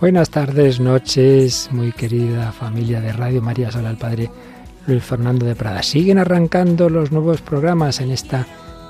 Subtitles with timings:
[0.00, 4.30] Buenas tardes, noches, muy querida familia de Radio María Sola, el Padre
[4.86, 5.82] Luis Fernando de Prada.
[5.82, 8.46] Siguen arrancando los nuevos programas en esta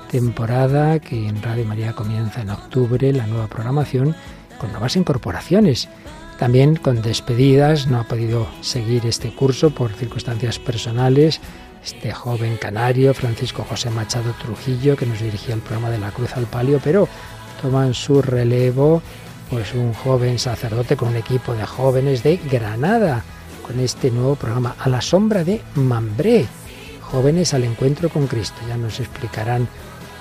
[0.09, 4.15] temporada que en Radio María comienza en octubre, la nueva programación
[4.57, 5.89] con nuevas incorporaciones.
[6.39, 11.41] También con despedidas, no ha podido seguir este curso por circunstancias personales.
[11.83, 16.37] Este joven canario, Francisco José Machado Trujillo, que nos dirigía el programa de la Cruz
[16.37, 17.09] al Palio, pero
[17.61, 19.01] toman su relevo
[19.51, 23.21] pues un joven sacerdote con un equipo de jóvenes de Granada,
[23.67, 26.45] con este nuevo programa A la sombra de Mambré,
[27.01, 28.55] jóvenes al encuentro con Cristo.
[28.69, 29.67] Ya nos explicarán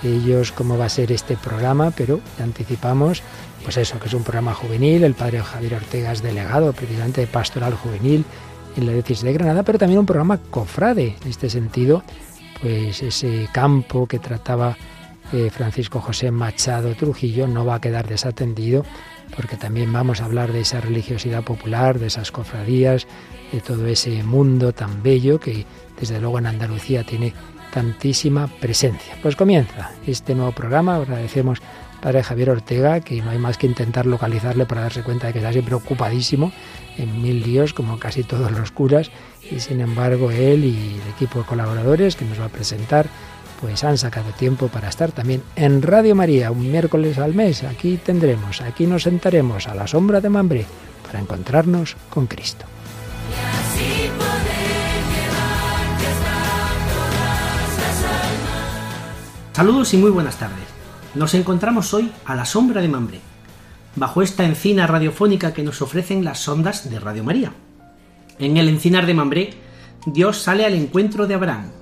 [0.02, 3.22] ellos cómo va a ser este programa, pero anticipamos,
[3.62, 7.28] pues eso, que es un programa juvenil, el padre Javier Ortega es delegado precisamente de
[7.28, 8.24] Pastoral Juvenil
[8.76, 12.02] en la diócesis de Granada, pero también un programa cofrade, en este sentido,
[12.60, 14.76] pues ese campo que trataba
[15.32, 18.84] eh, Francisco José Machado Trujillo no va a quedar desatendido
[19.34, 23.06] porque también vamos a hablar de esa religiosidad popular, de esas cofradías,
[23.52, 25.66] de todo ese mundo tan bello que
[25.98, 27.34] desde luego en Andalucía tiene
[27.72, 29.14] tantísima presencia.
[29.22, 31.60] Pues comienza este nuevo programa, agradecemos
[32.00, 35.38] padre Javier Ortega, que no hay más que intentar localizarle para darse cuenta de que
[35.40, 36.50] está siempre ocupadísimo
[36.96, 39.10] en mil líos, como casi todos los curas,
[39.50, 43.06] y sin embargo él y el equipo de colaboradores que nos va a presentar
[43.60, 47.62] pues han sacado tiempo para estar también en Radio María un miércoles al mes.
[47.64, 50.66] Aquí tendremos, aquí nos sentaremos a la sombra de Mambré
[51.04, 52.64] para encontrarnos con Cristo.
[59.52, 60.64] Saludos y muy buenas tardes.
[61.14, 63.20] Nos encontramos hoy a la sombra de Mambré,
[63.96, 67.52] bajo esta encina radiofónica que nos ofrecen las ondas de Radio María.
[68.38, 69.50] En el encinar de Mambré,
[70.06, 71.72] Dios sale al encuentro de Abraham,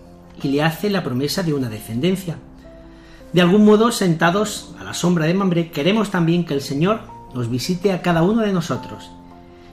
[0.43, 2.37] y le hace la promesa de una descendencia.
[3.33, 7.01] De algún modo, sentados a la sombra de Mambré, queremos también que el Señor
[7.35, 9.11] nos visite a cada uno de nosotros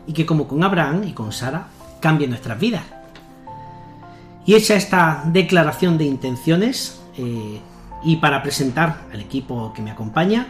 [0.08, 1.68] y que como con Abraham y con Sara,
[2.00, 2.84] cambie nuestras vidas.
[4.46, 7.60] Y hecha esta declaración de intenciones, eh,
[8.04, 10.48] y para presentar al equipo que me acompaña,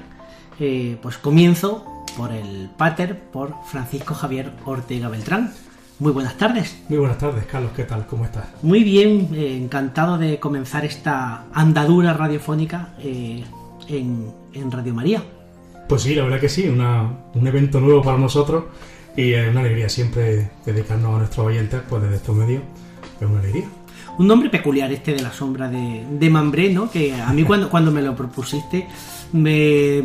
[0.60, 1.86] eh, pues comienzo
[2.18, 5.54] por el pater, por Francisco Javier Ortega Beltrán.
[5.98, 6.76] Muy buenas tardes.
[6.90, 7.72] Muy buenas tardes, Carlos.
[7.74, 8.06] ¿Qué tal?
[8.06, 8.46] ¿Cómo estás?
[8.62, 13.46] Muy bien, eh, encantado de comenzar esta andadura radiofónica eh,
[13.88, 15.24] en, Radio María.
[15.88, 18.66] Pues sí, la verdad que sí, un evento nuevo para nosotros
[19.16, 22.64] y es una alegría siempre dedicarnos a nuestros oyentes pues desde estos medios.
[23.22, 23.66] Es una alegría.
[24.18, 26.90] Un nombre peculiar este de la sombra de, de Mambré, ¿no?
[26.90, 28.88] Que a mí cuando, cuando me lo propusiste
[29.34, 30.04] me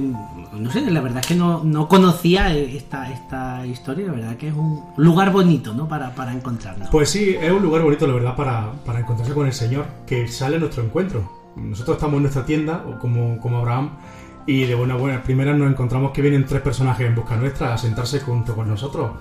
[0.52, 4.48] no sé, la verdad es que no, no conocía esta, esta historia, la verdad que
[4.48, 5.88] es un lugar bonito, ¿no?
[5.88, 6.88] Para, para encontrarnos.
[6.90, 10.26] Pues sí, es un lugar bonito, la verdad, para, para encontrarse con el Señor, que
[10.28, 11.30] sale a nuestro encuentro.
[11.56, 13.90] Nosotros estamos en nuestra tienda, como, como Abraham,
[14.46, 17.78] y de buena buena primera nos encontramos que vienen tres personajes en busca nuestra a
[17.78, 19.12] sentarse junto con nosotros,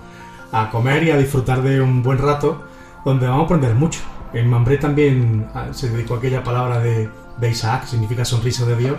[0.50, 2.64] a comer y a disfrutar de un buen rato,
[3.04, 4.00] donde vamos a aprender mucho.
[4.32, 7.08] En Mambré también ah, se dedicó aquella palabra de,
[7.38, 8.96] de Isaac, significa sonrisa de Dios,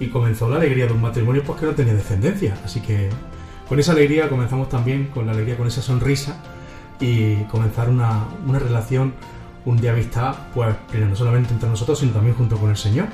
[0.00, 2.56] y comenzó la alegría de un matrimonio pues que no tenía descendencia.
[2.64, 3.10] Así que
[3.68, 6.42] con esa alegría comenzamos también, con la alegría, con esa sonrisa
[6.98, 9.14] y comenzar una, una relación,
[9.64, 13.06] un día vista, pues no solamente entre nosotros, sino también junto con el Señor.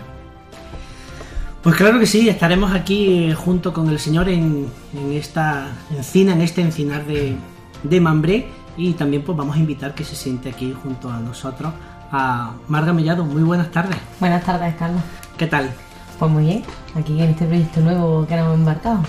[1.62, 6.32] Pues claro que sí, estaremos aquí eh, junto con el Señor en, en esta encina,
[6.32, 7.34] en este encinar de,
[7.82, 8.46] de Mambré
[8.76, 11.72] y también pues vamos a invitar que se siente aquí junto a nosotros
[12.12, 13.24] a Marga Mellado.
[13.24, 13.98] Muy buenas tardes.
[14.20, 15.02] Buenas tardes, Carlos.
[15.36, 15.74] ¿Qué tal?
[16.18, 16.62] Pues muy bien,
[16.94, 19.02] aquí en este proyecto nuevo que hemos embarcado.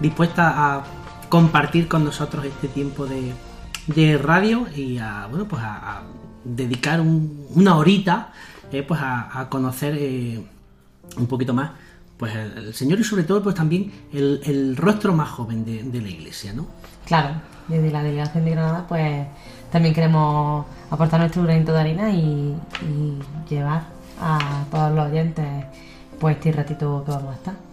[0.00, 0.84] Dispuesta a
[1.28, 6.02] compartir con nosotros este tiempo de, radio y a, bueno, pues a,
[6.44, 8.32] dedicar una horita
[8.72, 10.42] eh, pues a, conocer eh,
[11.18, 11.72] un poquito más
[12.16, 16.54] pues el, Señor y sobre todo pues también el, rostro más joven de, la iglesia,
[16.54, 16.66] ¿no?
[17.04, 17.34] Claro,
[17.68, 19.26] desde la delegación de Granada pues
[19.70, 22.56] también queremos aportar nuestro granito de harina y,
[22.88, 23.18] y
[23.50, 23.82] llevar
[24.18, 25.46] a todos los oyentes
[26.18, 27.68] pues este ratito que vamos a estar.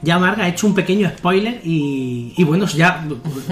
[0.00, 3.04] Ya Marga ha hecho un pequeño spoiler y, bueno, ya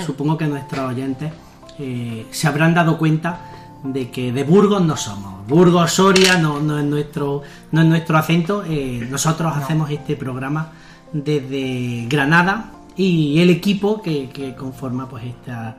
[0.04, 1.32] supongo que nuestros oyentes
[1.78, 3.40] eh, se habrán dado cuenta
[3.82, 5.46] de que de Burgos no somos.
[5.48, 8.64] Burgos, Soria no, no, es, nuestro, no es nuestro acento.
[8.64, 10.72] Eh, nosotros hacemos este programa
[11.12, 15.78] desde Granada y el equipo que, conforma pues esta,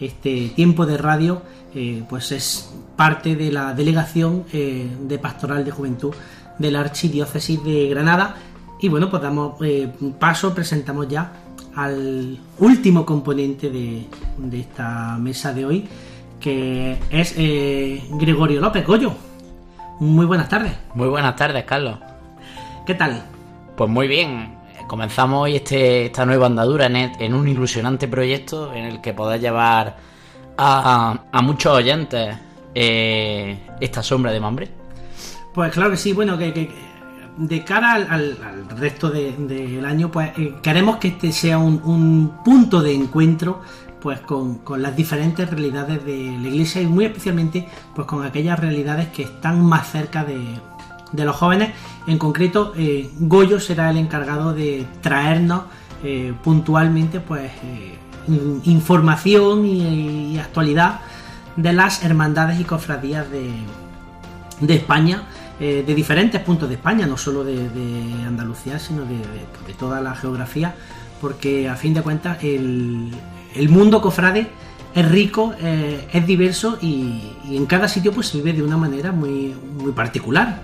[0.00, 1.42] este tiempo de radio
[1.74, 6.12] eh, pues es parte de la delegación de Pastoral de Juventud
[6.58, 8.36] de la Archidiócesis de Granada.
[8.80, 9.88] Y bueno, pues damos eh,
[10.18, 11.32] paso, presentamos ya
[11.74, 14.06] al último componente de,
[14.52, 15.88] esta mesa de hoy,
[16.40, 19.12] que es eh, Gregorio López Goyo.
[20.00, 20.72] Muy buenas tardes.
[20.94, 21.98] Muy buenas tardes, Carlos.
[22.86, 23.22] ¿Qué tal?
[23.76, 24.56] Pues muy bien.
[24.88, 29.96] comenzamos hoy este, esta nueva andadura en, un ilusionante proyecto en el que podés llevar
[30.56, 32.36] a, muchos oyentes
[32.74, 34.77] eh, esta sombra de Mambre.
[35.58, 36.70] Pues claro que sí, bueno, que,
[37.36, 38.36] de cara al,
[38.78, 43.60] resto del año, pues eh, queremos que este sea un, punto de encuentro
[44.00, 49.08] pues con, las diferentes realidades de la iglesia y muy especialmente pues con aquellas realidades
[49.08, 51.70] que están más cerca de, los jóvenes.
[52.06, 55.62] En concreto, eh, Goyo será el encargado de traernos
[56.04, 57.50] eh, puntualmente pues
[58.62, 61.00] información y, actualidad
[61.56, 65.24] de las hermandades y cofradías de España
[65.60, 67.58] eh, de diferentes puntos de España, no solo de,
[68.24, 69.18] Andalucía, sino de,
[69.76, 70.72] toda la geografía,
[71.20, 73.10] porque a fin de cuentas el,
[73.68, 74.46] mundo cofrade
[74.94, 79.10] es rico, eh, es diverso y, en cada sitio pues se vive de una manera
[79.10, 79.52] muy,
[79.82, 80.62] muy particular.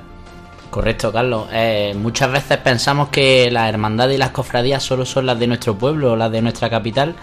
[0.71, 1.49] Correcto, Carlos.
[1.53, 5.77] Eh, muchas veces pensamos que las hermandades y las cofradías solo son las de nuestro
[5.77, 7.17] pueblo o las de nuestra capital,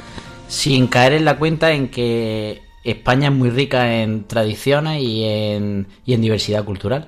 [0.50, 5.88] sin caer en la cuenta en que España es muy rica en tradiciones y en
[6.06, 7.08] diversidad cultural.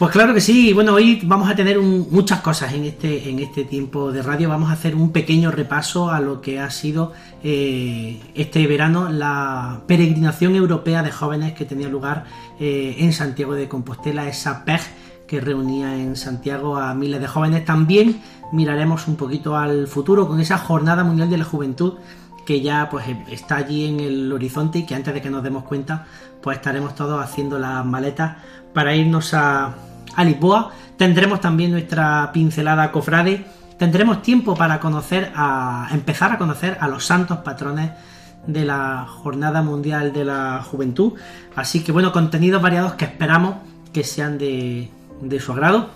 [0.00, 3.64] Pues claro que sí, bueno, hoy vamos a tener muchas cosas en este, en este
[3.64, 4.48] tiempo de radio.
[4.48, 7.12] Vamos a hacer un pequeño repaso a lo que ha sido
[7.44, 12.24] eh, este verano la peregrinación europea de jóvenes que tenía lugar
[12.58, 14.80] eh, en Santiago de Compostela, esa PEG
[15.26, 17.66] que reunía en Santiago a miles de jóvenes.
[17.66, 21.98] También miraremos un poquito al futuro con esa Jornada Mundial de la Juventud
[22.46, 25.64] que ya pues está allí en el horizonte y que antes de que nos demos
[25.64, 26.06] cuenta
[26.42, 28.38] pues estaremos todos haciendo las maletas
[28.72, 29.74] para irnos a,
[30.20, 30.70] a Lisboa.
[30.96, 33.44] Tendremos también nuestra pincelada cofrade.
[33.78, 37.90] Tendremos tiempo para conocer a empezar a conocer a los santos patrones
[38.46, 41.14] de la Jornada Mundial de la Juventud.
[41.56, 43.56] Así que bueno, contenidos variados que esperamos
[43.92, 44.88] que sean de,
[45.40, 45.90] su agrado.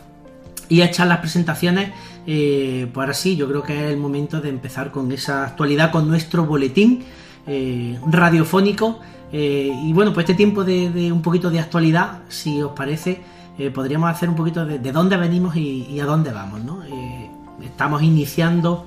[0.69, 1.91] Y echar las presentaciones,
[2.27, 5.91] eh, pues ahora sí, yo creo que es el momento de empezar con esa actualidad,
[5.91, 7.05] con nuestro boletín
[7.47, 9.01] eh, radiofónico.
[9.31, 13.21] Eh, y bueno, pues este tiempo de, un poquito de actualidad, si os parece,
[13.57, 16.63] eh, podríamos hacer un poquito de, dónde venimos y, a dónde vamos.
[16.63, 16.83] ¿no?
[16.85, 17.31] Eh,
[17.63, 18.87] estamos iniciando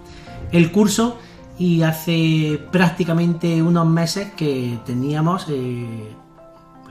[0.52, 1.18] el curso
[1.58, 6.14] y hace prácticamente unos meses que teníamos eh,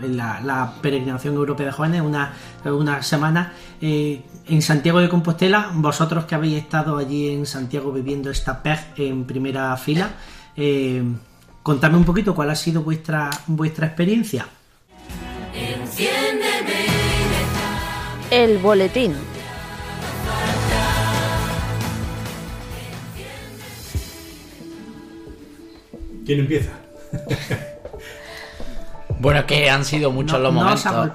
[0.00, 2.32] la, peregrinación europea de jóvenes, una,
[2.64, 5.70] una semana en Santiago de Compostela.
[5.75, 10.11] Vosotros que habéis estado allí en Santiago viviendo esta PEG en primera fila,
[11.62, 14.46] contadme un poquito cuál ha sido vuestra, vuestra experiencia.
[18.36, 19.14] El boletín.
[26.26, 26.72] ¿Quién empieza?
[29.20, 30.92] bueno, que han sido muchos los momentos.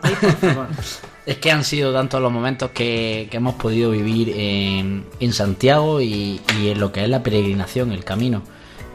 [1.28, 6.80] es que han sido tantos los momentos que, hemos podido vivir en, Santiago y, en
[6.80, 8.42] lo que es la peregrinación, el camino.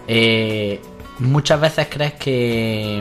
[0.08, 0.80] Eh,
[1.20, 3.00] muchas veces crees que,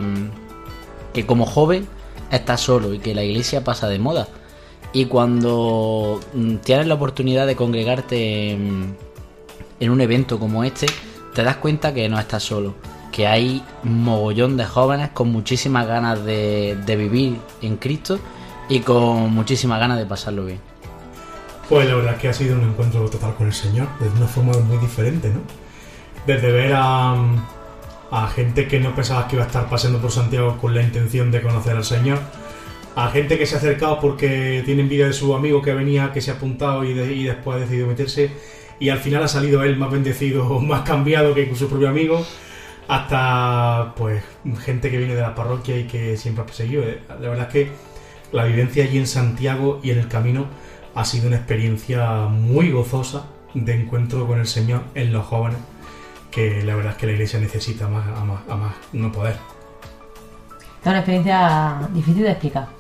[1.16, 1.88] que como joven
[2.30, 4.28] estás solo y que la iglesia pasa de moda.
[4.95, 8.95] Y cuando mm, tienes la oportunidad de congregarte en,
[9.81, 10.86] un evento como este,
[11.33, 12.75] te das cuenta que no estás solo,
[13.12, 18.19] que hay mogollón de jóvenes con muchísimas ganas de, vivir en Cristo
[18.69, 20.61] y con muchísimas ganas de pasarlo bien.
[21.68, 24.28] Pues la verdad es que ha sido un encuentro total con el Señor, de una
[24.28, 25.42] forma muy diferente, ¿no?
[26.25, 27.16] Desde ver a,
[28.11, 31.31] a gente que no pensaba que iba a estar pasando por Santiago con la intención
[31.31, 32.19] de conocer al Señor,
[32.95, 36.21] a gente que se ha acercado porque tiene envidia de su amigo que venía, que
[36.21, 38.31] se ha apuntado y, después ha decidido meterse
[38.80, 42.25] y al final ha salido él más bendecido, más cambiado que con su propio amigo,
[42.87, 44.23] hasta pues
[44.64, 46.83] gente que viene de la parroquia y que siempre ha perseguido.
[46.83, 47.71] Eh, la verdad es que
[48.31, 50.45] la vivencia allí en Santiago y en el camino
[50.94, 55.59] ha sido una experiencia muy gozosa de encuentro con el Señor en los jóvenes,
[56.31, 59.35] que la verdad es que la iglesia necesita más más, más no poder.
[60.81, 62.75] Es una experiencia difícil de explicar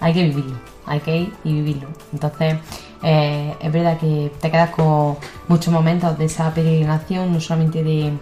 [0.00, 1.88] hay que vivirlo, hay que ir y vivirlo.
[2.12, 2.56] Entonces,
[3.02, 5.16] eh, es verdad que te quedas con
[5.48, 8.12] muchos momentos de esa peregrinación, no solamente de,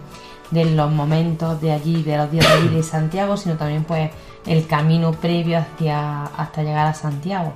[0.64, 4.10] los momentos de allí, de los días de allí de Santiago, sino también pues
[4.46, 7.54] el camino previo hacia, hasta llegar a Santiago.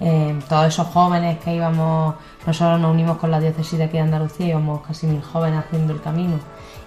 [0.00, 2.14] Eh, todos esos jóvenes que íbamos,
[2.46, 5.92] nosotros nos unimos con la diócesis de aquí de Andalucía, íbamos casi mil jóvenes haciendo
[5.92, 6.38] el camino.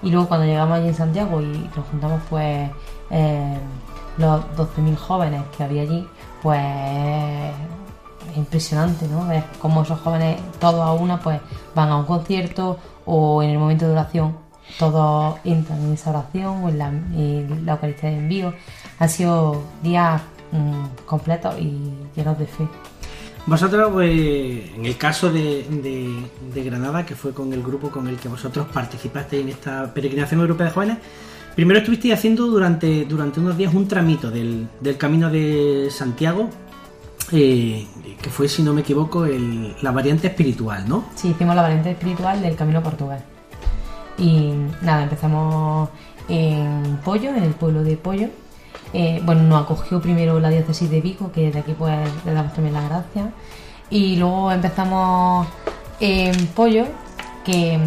[0.01, 2.69] Y luego cuando llegamos allí en Santiago y nos juntamos pues
[3.09, 3.57] eh,
[4.17, 6.07] los 12.000 jóvenes que había allí,
[6.43, 6.59] pues
[8.29, 9.25] es impresionante, ¿no?
[9.25, 11.39] Ver cómo esos jóvenes, todos a una, pues
[11.73, 14.37] van a un concierto o en el momento de oración,
[14.77, 18.53] todos entran en esa oración o en la, en Eucaristía de envío.
[18.99, 20.21] Han sido días
[20.51, 22.67] mm, completos y llenos de fe.
[23.45, 25.65] Vosotros, pues, en el caso de,
[26.55, 30.67] Granada, que fue con el grupo con el que vosotros participasteis en esta peregrinación europea
[30.67, 30.97] de jóvenes,
[31.55, 34.67] primero estuvisteis haciendo durante, durante unos días un tramito del,
[34.97, 36.49] camino de Santiago,
[37.31, 37.87] eh,
[38.21, 41.05] que fue, si no me equivoco, la variante espiritual, ¿no?
[41.15, 43.21] Sí, hicimos la variante espiritual del camino portugués.
[44.17, 45.89] Y nada, empezamos
[46.29, 48.29] en Pollo, en el pueblo de Pollo,
[48.93, 52.53] eh, bueno, nos acogió primero la diócesis de Vigo, que de aquí pues le damos
[52.53, 53.29] también las gracias.
[53.89, 55.47] Y luego empezamos
[55.99, 56.85] en Pollo,
[57.43, 57.79] que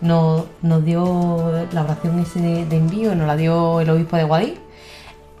[0.00, 4.60] mm, nos, dio la oración ese de, envío, nos la dio el obispo de Guadix.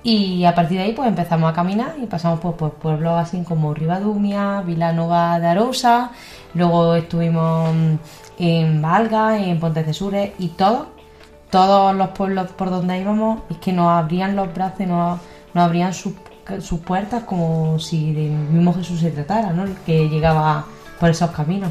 [0.02, 3.42] Y a partir de ahí pues empezamos a caminar y pasamos por, por pueblos así
[3.42, 6.12] como Ribadumia, Vilanova de Arosa,
[6.54, 7.94] luego estuvimos mm,
[8.38, 10.96] en Valga, en Pontes de Sures y todo
[11.50, 15.20] todos los pueblos por donde íbamos es que nos abrían los brazos y nos,
[15.54, 16.12] abrían sus,
[16.84, 19.64] puertas como si del mismo Jesús se tratara, ¿no?
[19.84, 20.64] que llegaba
[21.00, 21.70] por esos caminos.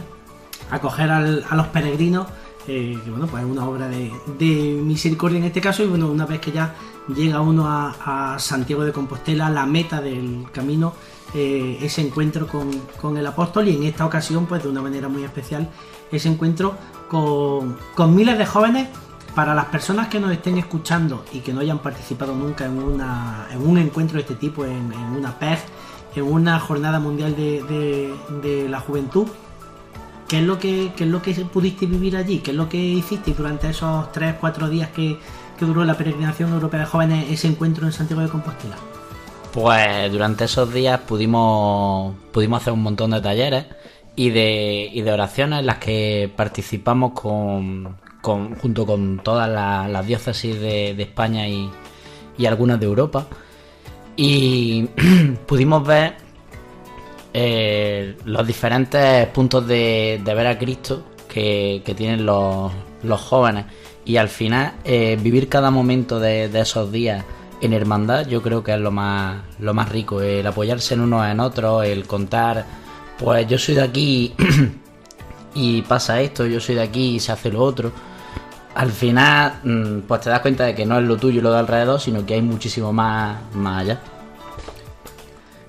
[0.72, 2.28] Acoger a los peregrinos,
[2.68, 4.12] eh, que bueno, pues es una obra de,
[4.84, 6.76] misericordia en este caso, y bueno, una vez que ya
[7.08, 10.94] llega uno a, Santiago de Compostela, la meta del camino,
[11.34, 15.24] eh, ese encuentro con, el apóstol, y en esta ocasión, pues de una manera muy
[15.24, 15.70] especial,
[16.12, 16.76] ese encuentro
[17.10, 18.88] con, con miles de jóvenes.
[19.36, 23.48] Para las personas que nos estén escuchando y que no hayan participado nunca en, una,
[23.52, 25.60] en un encuentro de este tipo, en, una PEG,
[26.16, 29.28] en una jornada mundial de, la juventud,
[30.28, 32.40] ¿qué es, lo que, es lo que pudiste vivir allí?
[32.40, 35.18] ¿Qué es lo que hiciste durante esos 3-4 días que,
[35.60, 38.76] duró la peregrinación europea de jóvenes, ese encuentro en Santiago de Compostela?
[39.54, 43.66] Pues durante esos días pudimos, pudimos hacer un montón de talleres
[44.18, 50.60] y de, y de oraciones en las que participamos con, junto con todas las diócesis
[50.60, 51.70] de, España y,
[52.46, 53.28] algunas de Europa.
[54.18, 54.90] Y
[55.46, 56.18] pudimos ver
[57.38, 62.72] eh, los diferentes puntos de, ver a Cristo que, tienen los,
[63.20, 63.66] jóvenes.
[64.06, 67.26] Y al final, eh, vivir cada momento de, esos días
[67.60, 70.22] en hermandad, yo creo que es lo más, lo más rico.
[70.22, 72.66] El apoyarse en unos en otros, el contar,
[73.18, 74.34] pues yo soy de aquí
[75.56, 77.92] y pasa esto, yo soy de aquí y se hace lo otro
[78.76, 81.52] al final mm, pues te das cuenta de que no es lo tuyo y lo
[81.52, 84.02] de alrededor, sino que hay muchísimo más, más allá.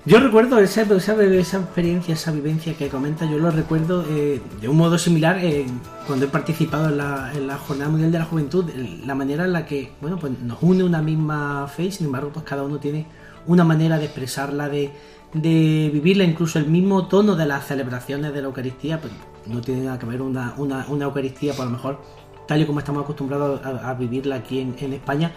[0.07, 4.69] Yo recuerdo esa, esa, esa experiencia, esa vivencia que comenta, yo lo recuerdo eh, de
[4.69, 5.65] un modo similar eh,
[6.05, 8.71] cuando he participado en la, en la, Jornada Mundial de la Juventud,
[9.05, 12.45] la manera en la que, bueno, pues nos une una misma fe, sin embargo, pues
[12.45, 13.05] cada uno tiene
[13.47, 14.91] una manera de expresarla, de,
[15.33, 19.11] de vivirla, incluso el mismo tono de las celebraciones de la Eucaristía, pues
[19.45, 21.99] no tiene nada que ver una, una, una Eucaristía, por lo mejor
[22.47, 25.33] tal y como estamos acostumbrados a, vivirla aquí en, España,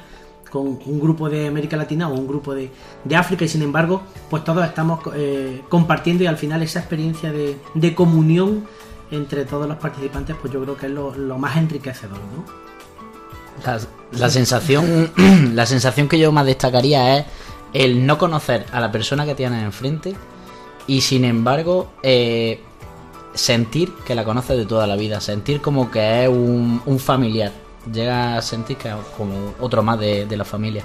[0.51, 2.71] con un grupo de América Latina o un grupo de,
[3.17, 7.95] África y sin embargo, pues todos estamos eh, compartiendo y al final esa experiencia de,
[7.95, 8.67] comunión
[9.11, 12.71] entre todos los participantes, pues yo creo que es lo, más enriquecedor, ¿no?
[14.13, 15.11] La, sensación,
[15.55, 17.27] la sensación que yo más destacaría es
[17.73, 20.15] el no conocer a la persona que tienes enfrente
[20.87, 22.61] y sin embargo eh,
[23.35, 27.53] sentir que la conoces de toda la vida, sentir como que es un, familiar.
[27.93, 30.85] Llega a sentir que es como otro más de, la familia.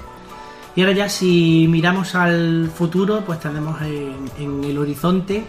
[0.74, 5.44] Y ahora ya si miramos al futuro, pues tenemos en, el horizonte,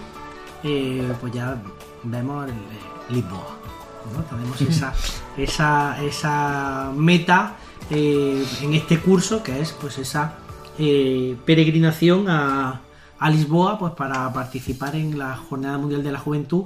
[0.64, 1.62] eh, pues ya
[2.04, 2.50] vemos
[3.10, 3.58] Lisboa.
[4.30, 4.94] Tenemos esa,
[5.38, 7.58] esa, esa meta
[7.90, 10.36] eh, en este curso que es pues esa
[10.78, 12.82] eh, peregrinación a,
[13.20, 16.66] a Lisboa pues para participar en la Jornada Mundial de la Juventud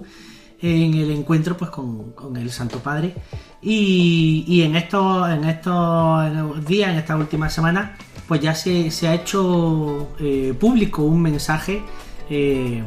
[0.62, 3.16] en el encuentro pues con, el Santo Padre
[3.62, 7.92] y, en estos en estos días en estas últimas semanas
[8.28, 11.84] pues ya se, ha hecho eh, público un mensaje
[12.30, 12.82] eh,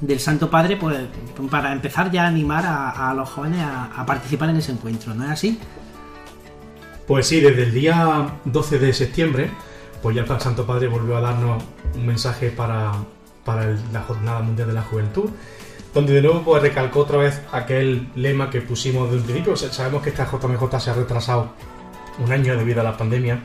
[0.00, 0.98] del Santo Padre pues,
[1.50, 5.30] para empezar ya a animar a, los jóvenes a, participar en ese encuentro, ¿no es
[5.30, 5.58] así?
[7.06, 9.50] Pues sí, desde el día 12 de septiembre
[10.02, 11.62] pues ya el Santo Padre volvió a darnos
[11.94, 12.92] un mensaje para,
[13.92, 15.30] la Jornada Mundial de la Juventud,
[15.94, 19.56] donde de nuevo pues, recalcó otra vez aquel lema que pusimos desde un principio.
[19.56, 21.50] Sabemos que esta JMJ se ha retrasado
[22.18, 23.40] un año debido a la pandemia,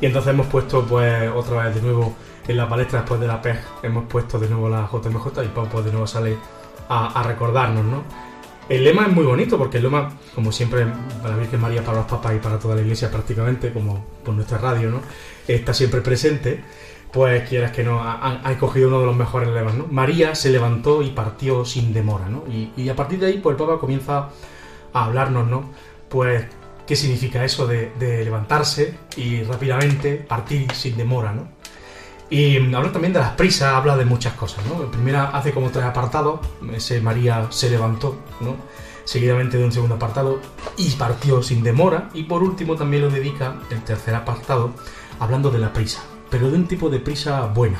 [0.00, 2.14] y entonces hemos puesto pues otra vez de nuevo
[2.46, 5.84] en la palestra después de la PEG, hemos puesto de nuevo la JMJ y pues
[5.84, 6.36] de nuevo sale
[6.88, 8.04] a, a recordarnos, ¿no?
[8.68, 10.86] El lema es muy bonito porque el lema, como siempre,
[11.22, 14.34] para la Virgen María, para los papas y para toda la iglesia prácticamente, como por
[14.34, 15.00] nuestra radio, ¿no?
[15.46, 16.62] Está siempre presente.
[17.12, 19.86] Pues quieras que no, ha, escogido uno de los mejores lemas, ¿no?
[19.90, 22.44] María se levantó y partió sin demora, ¿no?
[22.76, 24.28] Y, a partir de ahí, pues el Papa comienza
[24.92, 25.70] a hablarnos, ¿no?
[26.08, 26.44] Pues
[26.86, 31.48] qué significa eso de, levantarse y rápidamente partir sin demora, ¿no?
[32.30, 34.90] Y habla también de las prisas, habla de muchas cosas, ¿no?
[34.90, 36.40] primera hace como tres apartados,
[36.74, 38.56] ese María se levantó, ¿no?
[39.04, 40.40] Seguidamente de un segundo apartado,
[40.76, 42.10] y partió sin demora.
[42.12, 44.72] Y por último también lo dedica el tercer apartado,
[45.18, 47.78] hablando de la prisa, pero de un tipo de prisa buena,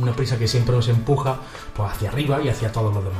[0.00, 1.36] una prisa que siempre nos empuja
[1.74, 3.18] pues, hacia arriba y hacia todos los demás.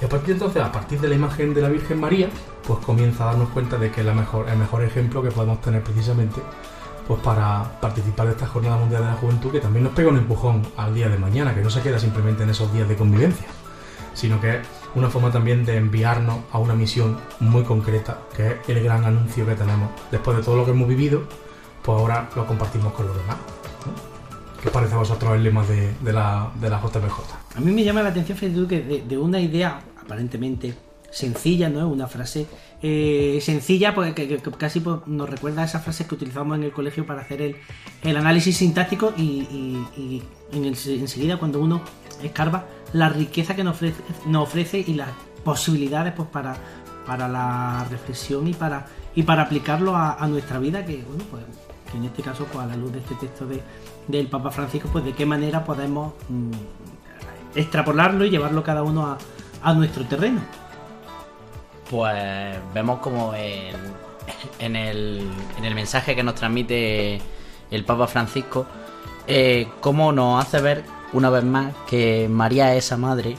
[0.00, 2.28] Y a partir de entonces, a partir de la imagen de la Virgen María,
[2.66, 6.40] pues comienza a darnos cuenta de que es el mejor ejemplo que podemos tener precisamente
[7.06, 10.18] pues para participar de esta Jornada Mundial de la Juventud que también nos pega un
[10.18, 13.46] empujón al día de mañana, que no se queda simplemente en esos días de convivencia,
[14.14, 18.68] sino que es una forma también de enviarnos a una misión muy concreta, que es
[18.68, 19.90] el gran anuncio que tenemos.
[20.10, 21.22] Después de todo lo que hemos vivido,
[21.82, 23.36] pues ahora lo compartimos con los demás.
[24.60, 27.56] ¿Qué os parece a vosotros el lema de, la, de la JPJ?
[27.56, 30.74] A mí me llama la atención, Fede, que de, de una idea aparentemente
[31.10, 31.88] sencilla, ¿no?
[31.88, 32.46] Una frase
[32.82, 36.72] eh, sencilla, porque que, casi pues, nos recuerda a esas frases que utilizamos en el
[36.72, 37.56] colegio para hacer el,
[38.02, 40.20] el análisis sintáctico y,
[40.52, 41.82] en enseguida cuando uno
[42.22, 45.10] escarba la riqueza que nos ofrece, nos ofrece y las
[45.44, 46.56] posibilidades pues para,
[47.06, 51.44] para la reflexión y para, y para aplicarlo a, nuestra vida, que bueno, pues
[51.92, 53.62] que en este caso, pues a la luz de este texto de,
[54.08, 56.50] del Papa Francisco, pues de qué manera podemos mm,
[57.54, 59.18] extrapolarlo y llevarlo cada uno a,
[59.62, 60.40] a nuestro terreno.
[61.90, 65.28] Pues vemos como en, el,
[65.74, 67.20] mensaje que nos transmite
[67.70, 68.66] el Papa Francisco,
[69.26, 73.36] eh, cómo nos hace ver una vez más que María es esa madre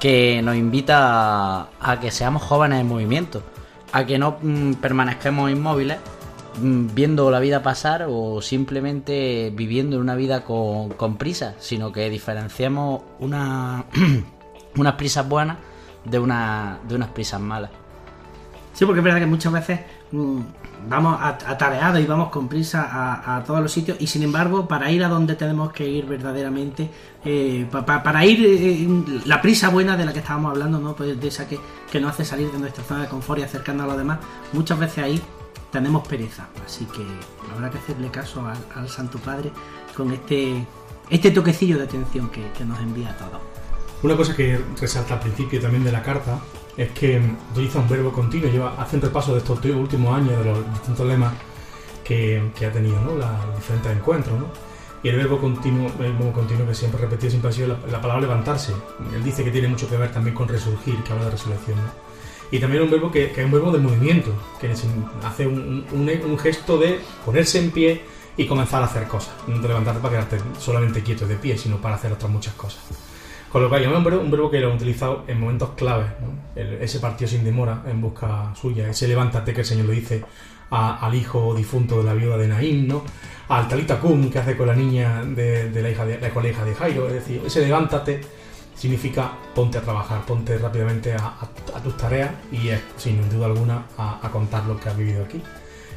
[0.00, 3.42] que nos invita a, que seamos jóvenes en movimiento,
[3.92, 5.98] a que no mm, permanezcamos inmóviles
[6.60, 13.84] viendo la vida pasar o simplemente viviendo una vida con, prisa, sino que diferenciemos una,
[14.76, 15.58] unas prisas buenas
[16.04, 17.70] de, una, de unas prisas malas.
[18.72, 19.80] Sí, porque es verdad que muchas veces
[20.10, 20.40] mm,
[20.88, 22.88] vamos atareados y vamos con prisa
[23.36, 26.90] a, todos los sitios y sin embargo para ir a donde tenemos que ir verdaderamente,
[27.24, 30.94] eh, para ir eh, la prisa buena de la que estábamos hablando, ¿no?
[30.94, 31.58] Pues de esa que,
[32.00, 34.18] nos hace salir de nuestra zona de confort y acercarnos a los demás,
[34.52, 35.22] muchas veces ahí
[35.74, 36.46] tenemos pereza.
[36.64, 37.04] Así que
[37.52, 39.50] habrá que hacerle caso al, Santo Padre
[39.94, 40.64] con este,
[41.10, 43.40] este toquecillo de atención que, nos envía a todos.
[44.04, 46.38] Una cosa que resalta al principio también de la carta
[46.76, 47.20] es que
[47.52, 51.06] utiliza un verbo continuo, lleva, hace un repaso de estos últimos años, de los distintos
[51.06, 51.34] lemas
[52.04, 53.16] que, ha tenido, ¿no?
[53.16, 54.34] los diferentes encuentros.
[55.02, 58.22] Y el verbo continuo, el verbo continuo que siempre repetido siempre ha sido la, palabra
[58.22, 58.72] levantarse.
[59.12, 61.78] Él dice que tiene mucho que ver también con resurgir, que habla de resurrección.
[62.50, 64.30] Y también un verbo que, es un verbo de movimiento,
[64.60, 68.02] que hace un, un, gesto de ponerse en pie
[68.36, 69.34] y comenzar a hacer cosas.
[69.46, 72.82] No de levantarte para quedarte solamente quieto de pie, sino para hacer otras muchas cosas.
[73.50, 76.10] Con lo cual, yo un verbo, un verbo que lo he utilizado en momentos claves,
[76.56, 80.24] ese partido sin demora en busca suya, ese levántate que el Señor le dice
[80.70, 83.04] al hijo difunto de la viuda de Naín, ¿no?
[83.48, 86.74] al talita cum que hace con la niña de, la hija de, la hija de
[86.74, 88.20] Jairo, es decir, ese levántate
[88.74, 91.48] significa ponte a trabajar, ponte rápidamente a,
[91.82, 95.40] tus tareas y es, sin duda alguna a, contar lo que has vivido aquí.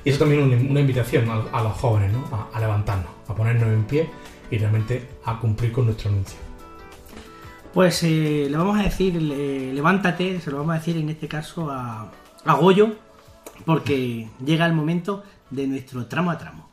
[0.04, 2.50] Y eso también es una, invitación a, los jóvenes, ¿no?
[2.54, 4.10] a levantarnos, a ponernos en pie
[4.50, 6.38] y realmente a cumplir con nuestro anuncio.
[7.74, 11.70] Pues eh, le vamos a decir, levántate, se lo vamos a decir en este caso
[11.70, 12.12] a,
[12.46, 12.96] a Goyo,
[13.66, 16.70] porque llega el momento de nuestro tramo a tramo.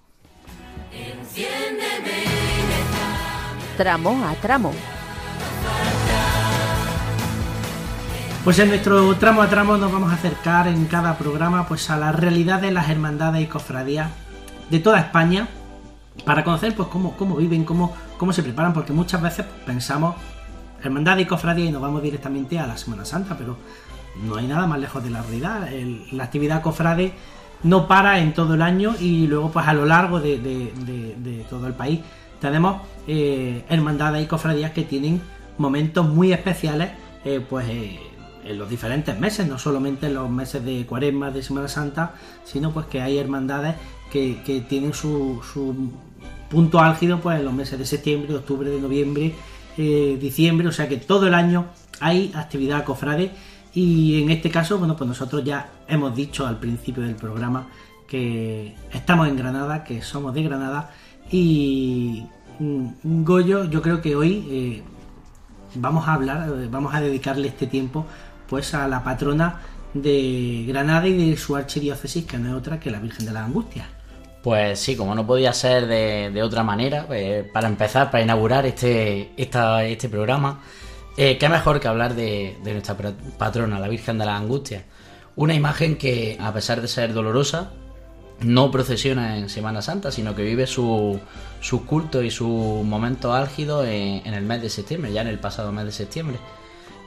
[3.76, 4.72] Tramo a tramo.
[8.44, 11.96] Pues en nuestro tramo a tramo nos vamos a acercar en cada programa pues a
[11.96, 14.10] la realidad de las hermandades y cofradías
[14.68, 15.48] de toda España
[16.26, 20.16] para conocer pues cómo, cómo viven, cómo, cómo se preparan, porque muchas veces pensamos
[20.82, 23.56] hermandad y cofradía y nos vamos directamente a la Semana Santa, pero
[24.22, 25.66] no hay nada más lejos de la realidad.
[26.12, 27.14] la actividad cofrade
[27.62, 31.72] no para en todo el año y luego pues a lo largo de, todo el
[31.72, 32.00] país
[32.42, 35.22] tenemos eh, hermandades y cofradías que tienen
[35.56, 36.90] momentos muy especiales
[37.24, 38.13] eh, pues eh,
[38.44, 42.72] en los diferentes meses, no solamente en los meses de cuaresma, de Semana Santa, sino
[42.72, 43.76] pues que hay hermandades
[44.10, 45.90] que, tienen su, su
[46.48, 49.34] punto álgido pues en los meses de septiembre, octubre, de noviembre
[49.76, 51.66] eh, diciembre, o sea que todo el año
[52.00, 53.32] hay actividad cofrade.
[53.74, 57.66] Y en este caso, bueno, pues nosotros ya hemos dicho al principio del programa
[58.06, 60.90] que estamos en Granada, que somos de Granada.
[61.30, 62.24] Y
[62.60, 64.82] mm, Goyo, yo creo que hoy eh,
[65.74, 68.06] vamos a hablar, eh, vamos a dedicarle este tiempo
[68.48, 69.60] pues a la patrona
[69.92, 73.44] de Granada y de su archidiócesis, que no es otra que la Virgen de las
[73.44, 73.86] Angustias.
[74.42, 79.32] Pues sí, como no podía ser de, otra manera, pues, para empezar, para inaugurar este,
[79.36, 80.60] este programa,
[81.16, 82.96] eh, qué mejor que hablar de, nuestra
[83.38, 84.84] patrona, la Virgen de la Angustia.
[85.36, 87.70] Una imagen que, a pesar de ser dolorosa,
[88.40, 91.18] no procesiona en Semana Santa, sino que vive su,
[91.60, 95.72] su culto y su momento álgido en, el mes de septiembre, ya en el pasado
[95.72, 96.38] mes de septiembre.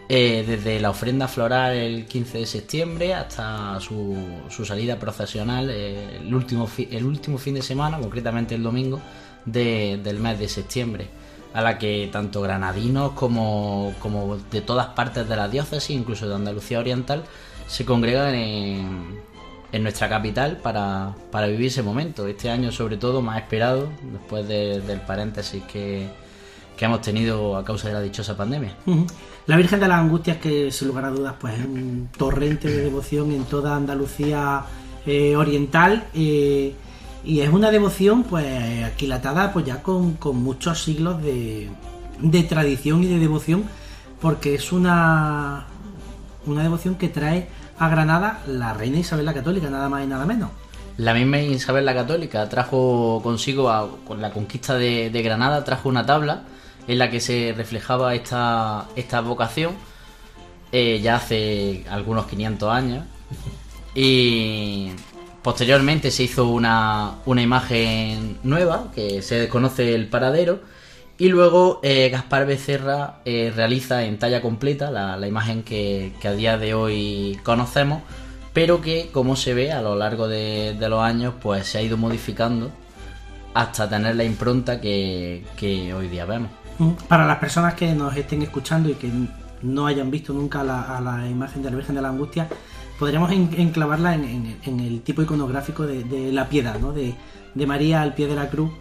[0.09, 4.15] Eh, desde la ofrenda floral el 15 de septiembre hasta su,
[4.49, 9.01] su salida procesional eh, el, último el último fin de semana, concretamente el domingo
[9.43, 11.07] del mes de septiembre,
[11.53, 16.35] a la que tanto granadinos como, como de todas partes de la diócesis, incluso de
[16.35, 17.23] Andalucía Oriental,
[17.67, 19.19] se congregan en,
[19.71, 21.15] en nuestra capital para,
[21.47, 22.27] vivir ese momento.
[22.27, 26.07] Este año sobre todo más esperado, después del paréntesis que,
[26.85, 28.75] hemos tenido a causa de la dichosa pandemia.
[29.45, 32.83] La Virgen de las Angustias, que sin lugar a dudas pues es un torrente de
[32.83, 34.63] devoción en toda Andalucía
[35.05, 36.73] eh, oriental eh,
[37.23, 41.69] y es una devoción pues aquilatada pues ya con, muchos siglos de,
[42.19, 43.63] de tradición y de devoción
[44.21, 45.65] porque es una,
[46.45, 47.47] una devoción que trae
[47.79, 50.49] a Granada la reina Isabel la Católica, nada más y nada menos.
[50.97, 56.43] La misma Isabel la Católica trajo consigo, con la conquista de, Granada, trajo una tabla
[56.87, 59.75] en la que se reflejaba esta, esta vocación
[60.71, 63.05] eh, ya hace algunos 500 años.
[63.95, 64.91] Y
[65.41, 70.61] posteriormente se hizo una, una imagen nueva, que se desconoce el paradero,
[71.19, 76.57] y luego eh, Gaspar Becerra eh, realiza en talla completa la, imagen que, a día
[76.59, 78.03] de hoy conocemos,
[78.53, 81.97] pero que como se ve a lo largo de, los años pues se ha ido
[81.97, 82.71] modificando
[83.55, 85.43] hasta tener la impronta que,
[85.95, 86.51] hoy día vemos.
[87.07, 89.09] Para las personas que nos estén escuchando y que
[89.63, 92.47] no hayan visto nunca la, la imagen de la Virgen de la Angustia,
[92.99, 96.93] podríamos enclavarla en, el tipo iconográfico de, la piedad, ¿no?
[96.93, 97.15] de,
[97.53, 98.71] de María al pie de la cruz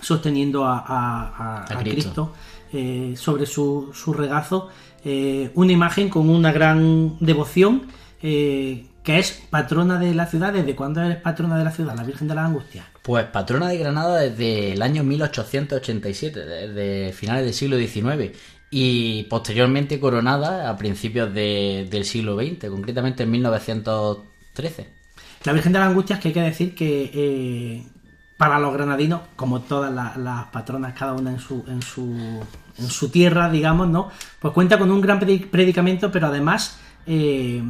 [0.00, 2.32] sosteniendo a, Cristo,
[2.72, 4.68] eh, sobre su, regazo,
[5.04, 7.86] eh, una imagen con una gran devoción,
[8.22, 10.52] eh, que es patrona de la ciudad.
[10.52, 12.84] ¿Desde cuándo es patrona de la ciudad, la Virgen de la Angustia?
[13.08, 18.36] Pues patrona de Granada desde el año 1887, desde finales del siglo XIX
[18.70, 24.90] y posteriormente coronada a principios del siglo XX, concretamente en 1913.
[25.44, 27.86] La Virgen de la Angustia es que hay que decir que,
[28.36, 32.14] para los granadinos, como todas las, patronas, cada una en su, en su,
[32.76, 34.10] en su tierra, digamos, ¿no?
[34.38, 37.62] Pues cuenta con un gran predicamento, pero además eh,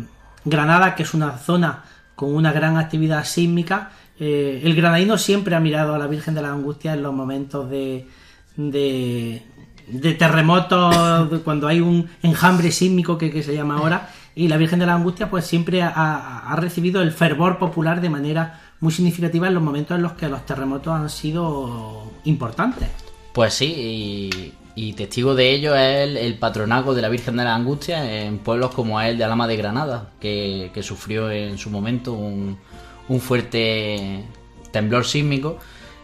[0.44, 1.84] Granada, que es una zona
[2.16, 6.42] con una gran actividad sísmica, eh, el granadino siempre ha mirado a la Virgen de
[6.42, 8.06] la Angustia en los momentos de,
[8.56, 14.86] de, terremotos, cuando hay un enjambre sísmico que, se llama ahora, y la Virgen de
[14.86, 19.62] la Angustia pues siempre ha, recibido el fervor popular de manera muy significativa en los
[19.62, 22.88] momentos en los que los terremotos han sido importantes.
[23.32, 28.24] Pues sí, y, testigo de ello es el, patronaco de la Virgen de la Angustia
[28.24, 32.58] en pueblos como el de Alama de Granada, que, sufrió en su momento un,
[33.20, 34.24] fuerte
[34.70, 35.58] temblor sísmico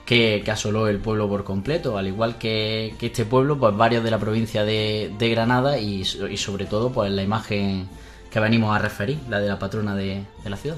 [0.07, 4.19] que, asoló el pueblo por completo, al igual que, este pueblo, pues varios de la
[4.19, 7.89] provincia de, Granada y, sobre todo pues la imagen
[8.31, 10.77] que venimos a referir, la de la patrona de la ciudad.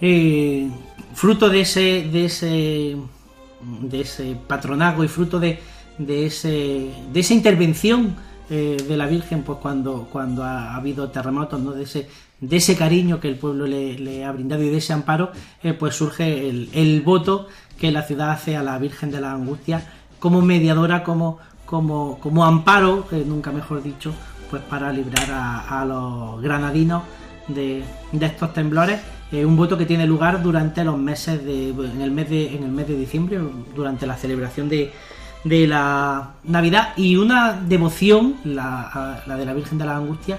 [0.00, 0.70] Eh,
[1.12, 2.96] fruto de ese, de ese,
[3.82, 5.58] de ese patronago y fruto de,
[5.98, 8.16] de, ese, de esa intervención
[8.48, 11.72] eh, de la Virgen, pues cuando, cuando ha, habido terremotos, ¿no?
[11.72, 12.08] de ese,
[12.40, 15.94] de ese cariño que el pueblo le, ha brindado y de ese amparo, eh, pues
[15.94, 17.48] surge el, voto
[17.78, 19.82] que la ciudad hace a la Virgen de la Angustia
[20.18, 24.12] como mediadora, como, como, como amparo, nunca mejor dicho,
[24.50, 27.02] pues para librar a, a los granadinos
[27.48, 29.00] de, de estos temblores.
[29.32, 32.64] Eh, un voto que tiene lugar durante los meses de, en el mes de, en
[32.64, 33.38] el mes de diciembre,
[33.76, 34.92] durante la celebración de,
[35.44, 36.94] de la Navidad.
[36.96, 40.38] Y una devoción, la, la de la Virgen de la Angustia,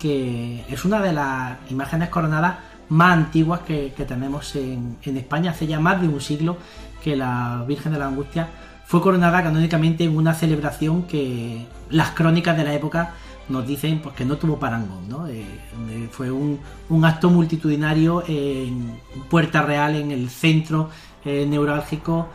[0.00, 2.56] que es una de las imágenes coronadas
[2.88, 5.52] más antiguas que, tenemos en, España.
[5.52, 6.56] Hace ya más de un siglo
[7.02, 8.48] que la Virgen de la Angustia
[8.86, 13.14] fue coronada canónicamente en una celebración que las crónicas de la época
[13.48, 15.08] nos dicen pues, que no tuvo parangón.
[15.08, 15.28] ¿no?
[15.28, 15.44] Eh,
[15.90, 16.58] eh, fue un,
[17.04, 20.90] acto multitudinario en Puerta Real, en el centro
[21.24, 22.28] eh, neurálgico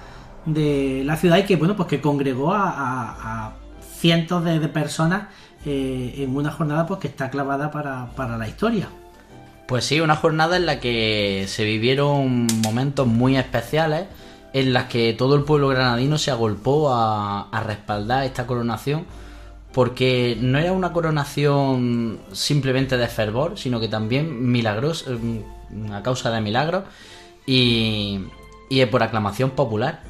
[0.46, 3.54] de la ciudad y que bueno pues que congregó a,
[3.98, 5.28] cientos de, personas
[5.66, 8.90] en una jornada pues que está clavada para, para, la historia.
[9.68, 14.06] Pues sí, una jornada en la que se vivieron momentos muy especiales
[14.54, 19.06] en las que todo el pueblo granadino se agolpó a, a respaldar esta coronación
[19.76, 26.32] porque no era una coronación simplemente de fervor, sino que también milagros, mm, a causa
[26.32, 26.86] de milagros
[27.46, 28.22] y,
[28.90, 30.02] por aclamación popular.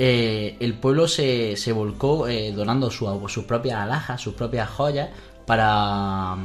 [0.00, 5.10] Eh, el pueblo se, se volcó eh, donando sus propias alhajas, sus propias joyas,
[5.44, 6.36] para,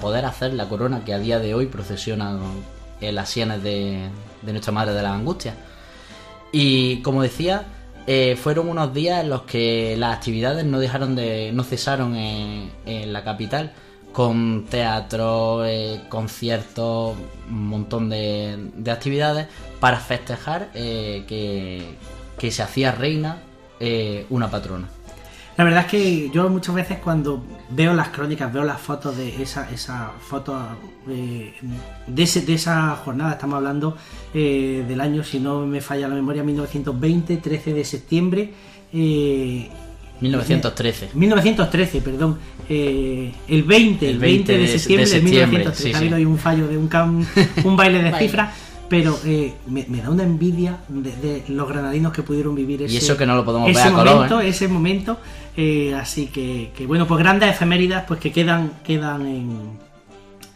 [0.00, 2.38] poder hacer la corona que a día de hoy procesiona
[3.00, 4.08] en las sienes de,
[4.42, 5.54] de Nuestra Madre de la Angustia.
[6.52, 7.66] Y como decía,
[8.06, 13.12] eh, fueron unos días en los que las actividades no dejaron de, no cesaron en,
[13.12, 13.72] la capital,
[14.12, 15.62] con teatro,
[16.08, 17.16] conciertos,
[17.48, 19.46] un montón de, actividades
[19.78, 21.96] para festejar que,
[22.38, 23.42] que, se hacía reina
[24.30, 24.88] una patrona.
[25.58, 29.42] La verdad es que yo muchas veces cuando veo las crónicas, veo las fotos de
[29.42, 30.56] esa, esa foto
[31.08, 31.52] eh,
[32.06, 33.96] de, de esa jornada, estamos hablando
[34.32, 38.52] eh, del año, si no me falla la memoria, 1920, 13 de septiembre.
[38.92, 41.06] 1913.
[41.06, 42.38] Eh, 1913, perdón.
[42.68, 45.92] el 20, el 20, de, septiembre de, 1913.
[45.92, 46.88] ha habido ahí un fallo de un,
[47.64, 52.54] un baile de cifras pero eh, me, da una envidia de, los granadinos que pudieron
[52.54, 55.18] vivir ese, y eso que no lo podemos ese ver momento, ese momento
[55.56, 59.78] eh, así que, bueno, pues grandes efeméridas pues que quedan, quedan en,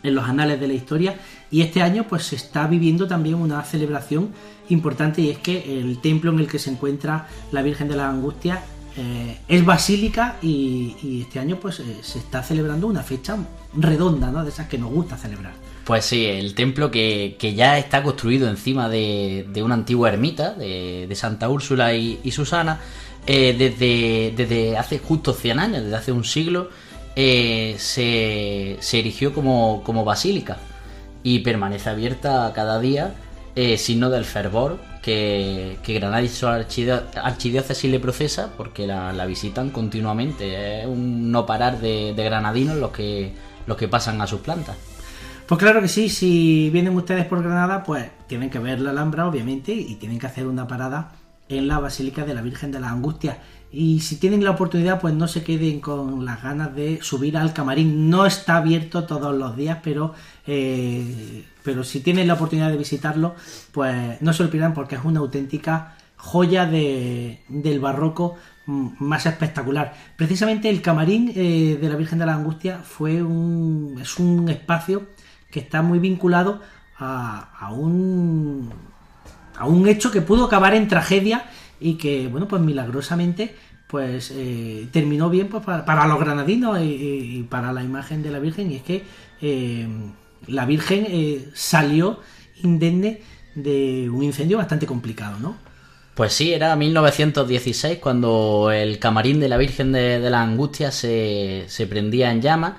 [0.02, 1.16] en los anales de la historia.
[1.50, 4.30] Y este año pues se está viviendo también una celebración
[4.68, 8.08] importante y es que el templo en el que se encuentra la Virgen de la
[8.08, 8.62] Angustia
[8.96, 13.36] eh, es basílica y, este año pues eh, se está celebrando una fecha
[13.74, 14.44] redonda, ¿no?
[14.44, 15.54] De esas que nos gusta celebrar.
[15.84, 21.48] Pues sí, el templo que, ya está construido encima de, una antigua ermita de, Santa
[21.48, 22.80] Úrsula y Susana
[23.26, 26.70] eh, desde, desde, hace justo 100 años, desde hace un siglo,
[27.14, 30.56] eh, se, se, erigió como, como, basílica
[31.22, 33.14] y permanece abierta cada día,
[33.54, 39.70] eh, signo del fervor que, que Granada y su archidiócesis le procesa, porque la, visitan
[39.70, 40.80] continuamente.
[40.80, 43.32] Es un no parar de, de granadinos los que,
[43.68, 44.76] los que pasan a sus plantas.
[45.52, 49.28] Pues claro que sí, si vienen ustedes por Granada, pues tienen que ver la Alhambra,
[49.28, 51.12] obviamente, y tienen que hacer una parada
[51.50, 53.36] en la Basílica de la Virgen de la Angustia.
[53.70, 57.52] Y si tienen la oportunidad, pues no se queden con las ganas de subir al
[57.52, 58.08] camarín.
[58.08, 60.14] No está abierto todos los días, pero,
[60.46, 63.34] eh, pero si tienen la oportunidad de visitarlo,
[63.72, 69.92] pues no se lo pierdan porque es una auténtica joya del barroco mm, más espectacular.
[70.16, 75.08] Precisamente el camarín eh, de la Virgen de la Angustia fue un, es un espacio
[75.52, 76.60] que está muy vinculado
[76.98, 78.70] a un
[79.56, 81.44] a un hecho que pudo acabar en tragedia
[81.80, 83.54] y que, bueno, pues milagrosamente
[83.86, 88.72] pues eh, terminó bien pues, para, los granadinos y, para la imagen de la Virgen
[88.72, 89.04] y es que
[89.42, 89.86] eh,
[90.46, 92.20] la Virgen eh, salió
[92.62, 93.20] indemne
[93.54, 95.56] de un incendio bastante complicado, ¿no?
[96.14, 101.64] Pues sí, era 1916 cuando el camarín de la Virgen de, de la Angustia se,
[101.68, 102.74] se prendía en llamas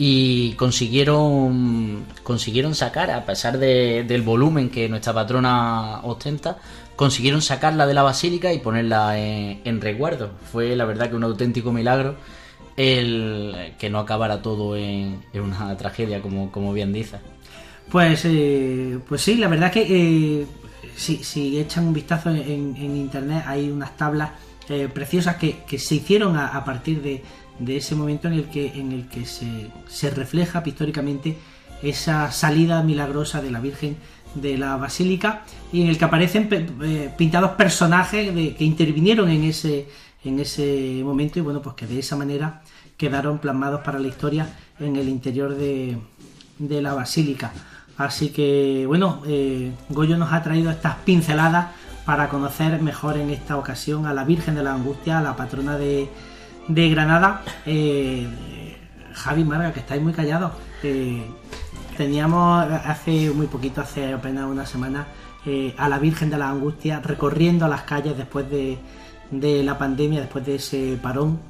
[0.00, 6.58] y consiguieron consiguieron sacar a pesar del volumen que nuestra patrona ostenta
[6.94, 10.30] consiguieron sacarla de la basílica y ponerla en, resguardo.
[10.52, 12.14] Fue la verdad que un auténtico milagro
[12.76, 17.18] el que no acabara todo en, una tragedia como, como bien dice.
[17.90, 19.82] Pues eh, pues sí la verdad que
[20.42, 20.46] eh,
[20.94, 24.30] si, echan un vistazo en, internet hay unas tablas
[24.68, 27.22] eh, preciosas que, se hicieron a partir de
[27.58, 31.36] de ese momento en el que, en el que se, se refleja pictóricamente
[31.82, 33.96] esa salida milagrosa de la Virgen
[34.34, 35.42] de la Basílica
[35.72, 36.48] y en el que aparecen
[36.82, 39.88] eh, pintados personajes que intervinieron en ese,
[40.24, 42.62] en ese momento y bueno, pues que de esa manera
[42.96, 44.48] quedaron plasmados para la historia
[44.80, 45.98] en el interior de,
[46.58, 47.52] de la Basílica.
[47.96, 51.68] Así que bueno, eh, Goyo nos ha traído estas pinceladas
[52.04, 55.76] para conocer mejor en esta ocasión a la Virgen de la Angustia, a la patrona
[55.76, 56.08] de,
[56.68, 58.26] de Granada, eh,
[59.14, 60.52] Javi Marga, que estáis muy callados.
[60.82, 61.24] Eh,
[61.96, 65.06] teníamos hace muy poquito, hace apenas una semana,
[65.46, 68.78] eh, a la Virgen de la Angustia recorriendo las calles después de,
[69.64, 71.40] la pandemia, después de ese parón.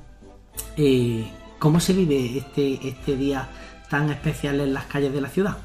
[1.59, 3.49] ¿Cómo se vive este, este día
[3.91, 5.57] tan especial en las calles de la ciudad?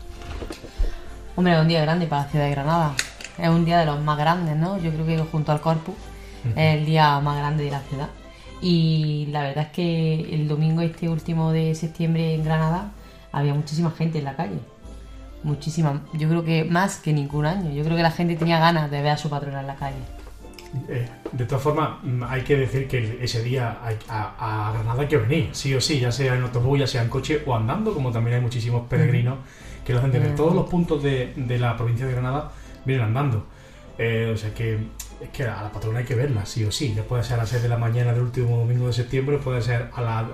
[1.36, 2.94] Hombre, es un día grande para la ciudad de Granada.
[3.38, 4.78] Es un día de los más grandes, ¿no?
[4.80, 5.96] Yo creo que junto al Corpus
[6.56, 8.10] es el día más grande de la ciudad.
[8.62, 12.92] Y la verdad es que el domingo este último de septiembre en Granada
[13.32, 14.60] había muchísima gente en la calle.
[15.44, 16.02] Muchísima.
[16.14, 17.72] Yo creo que más que ningún año.
[17.72, 19.98] Yo creo que la gente tenía ganas de ver a su patrona en la calle.
[20.88, 23.78] Eh, de todas formas, mm, hay que decir que ese día
[24.10, 27.10] a, Granada hay que venir, sí o sí, ya sea en autobús, ya sea en
[27.10, 29.38] coche o andando, como también hay muchísimos peregrinos
[29.86, 32.52] que lo hacen desde todos los puntos de, la provincia de Granada
[32.86, 33.46] vienen andando.
[33.98, 34.80] Eh, o sea que
[35.24, 36.94] es que a la patrona hay que verla, sí o sí.
[36.96, 39.62] Ya puede ser a las 6 de la mañana del último domingo de septiembre, puede
[39.62, 40.26] ser a las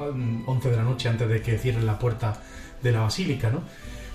[0.45, 2.41] 11 de la noche antes de que cierren la puerta
[2.81, 3.61] de la basílica, ¿no?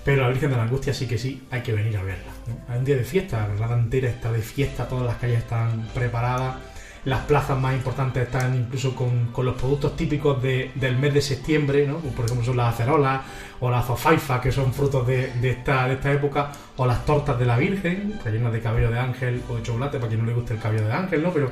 [0.05, 2.31] Pero la Virgen de la Angustia sí que sí, hay que venir a verla.
[2.69, 5.89] Hay un día de fiesta, la Granada entera está de fiesta, todas las calles están
[5.95, 6.57] preparadas,
[7.05, 11.99] las plazas más importantes están incluso con, los productos típicos del mes de septiembre, ¿no?
[11.99, 13.23] por ejemplo son las acerolas
[13.61, 17.47] o las zofaifas, que son frutos de, esta, de esta época, o las tortas de
[17.47, 20.55] la Virgen, rellenas de cabello de ángel o de chocolate, para quien no le guste
[20.55, 21.31] el cabello de ángel, ¿no?
[21.31, 21.51] pero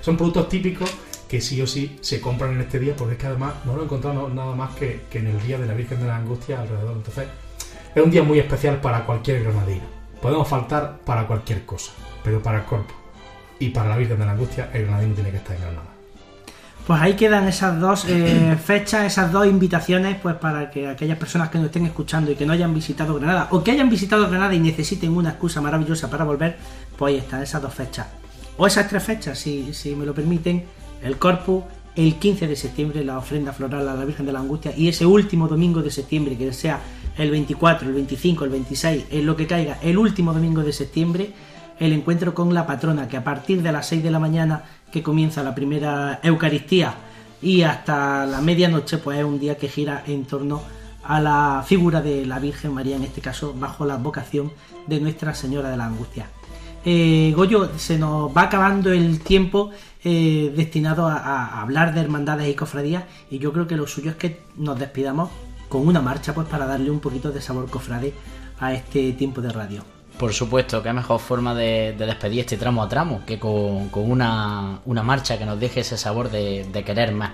[0.00, 0.92] son productos típicos
[1.28, 3.84] que sí o sí se compran en este día, porque es que además no lo
[3.84, 6.96] encontramos nada más que, que en el día de la Virgen de la Angustia alrededor.
[6.96, 7.26] Entonces,
[7.94, 9.84] es un día muy especial para cualquier granadino.
[10.20, 13.01] Podemos faltar para cualquier cosa, pero para el cuerpo
[13.62, 15.86] y para la Virgen de la Angustia, el granadino tiene que estar en Granada.
[16.84, 21.48] Pues ahí quedan esas dos eh, fechas, esas dos invitaciones, pues para que aquellas personas
[21.48, 24.52] que nos estén escuchando y que no hayan visitado Granada, o que hayan visitado Granada
[24.52, 26.56] y necesiten una excusa maravillosa para volver,
[26.98, 28.08] pues ahí están esas dos fechas.
[28.56, 30.64] O esas tres fechas, si, si me lo permiten,
[31.04, 31.62] el Corpus,
[31.94, 35.06] el 15 de septiembre, la ofrenda floral a la Virgen de la Angustia, y ese
[35.06, 36.80] último domingo de septiembre, que sea
[37.16, 41.32] el 24, el 25, el 26, en lo que caiga, el último domingo de septiembre,
[41.82, 45.02] el encuentro con la patrona, que a partir de las 6 de la mañana que
[45.02, 46.94] comienza la primera Eucaristía
[47.42, 50.62] y hasta la medianoche, pues es un día que gira en torno
[51.02, 54.52] a la figura de la Virgen María, en este caso bajo la vocación
[54.86, 56.26] de Nuestra Señora de la Angustia.
[56.84, 59.70] Eh, Goyo, se nos va acabando el tiempo
[60.04, 64.16] eh, destinado a, hablar de hermandades y cofradías y yo creo que lo suyo es
[64.16, 65.30] que nos despidamos
[65.68, 68.14] con una marcha pues para darle un poquito de sabor cofrade
[68.60, 70.01] a este tiempo de radio.
[70.18, 75.38] Por supuesto, qué mejor forma de, despedir este tramo a tramo que con, una, marcha
[75.38, 77.32] que nos deje ese sabor de, querer más.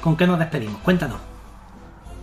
[0.00, 0.80] ¿Con qué nos despedimos?
[0.80, 1.18] Cuéntanos.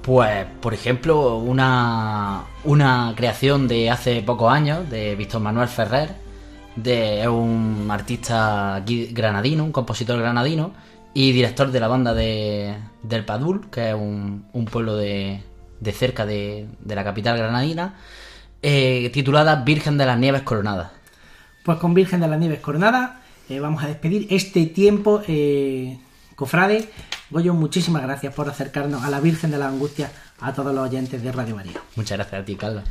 [0.01, 6.15] Pues, por ejemplo, una, una creación de hace pocos años de Víctor Manuel Ferrer,
[6.75, 10.71] de un artista granadino, un compositor granadino
[11.13, 15.43] y director de la banda de, del Padul, que es un, pueblo de,
[15.79, 17.95] de cerca de, de la capital granadina
[18.61, 20.91] eh, titulada Virgen de las Nieves Coronadas.
[21.63, 23.11] Pues con Virgen de las Nieves Coronadas
[23.49, 25.97] eh, vamos a despedir este tiempo, eh,
[26.35, 26.89] cofrade.
[27.29, 31.21] Goyo, muchísimas gracias por acercarnos a la Virgen de la Angustia a todos los oyentes
[31.21, 31.73] de Radio María.
[31.95, 32.83] Muchas gracias a ti, Carlos.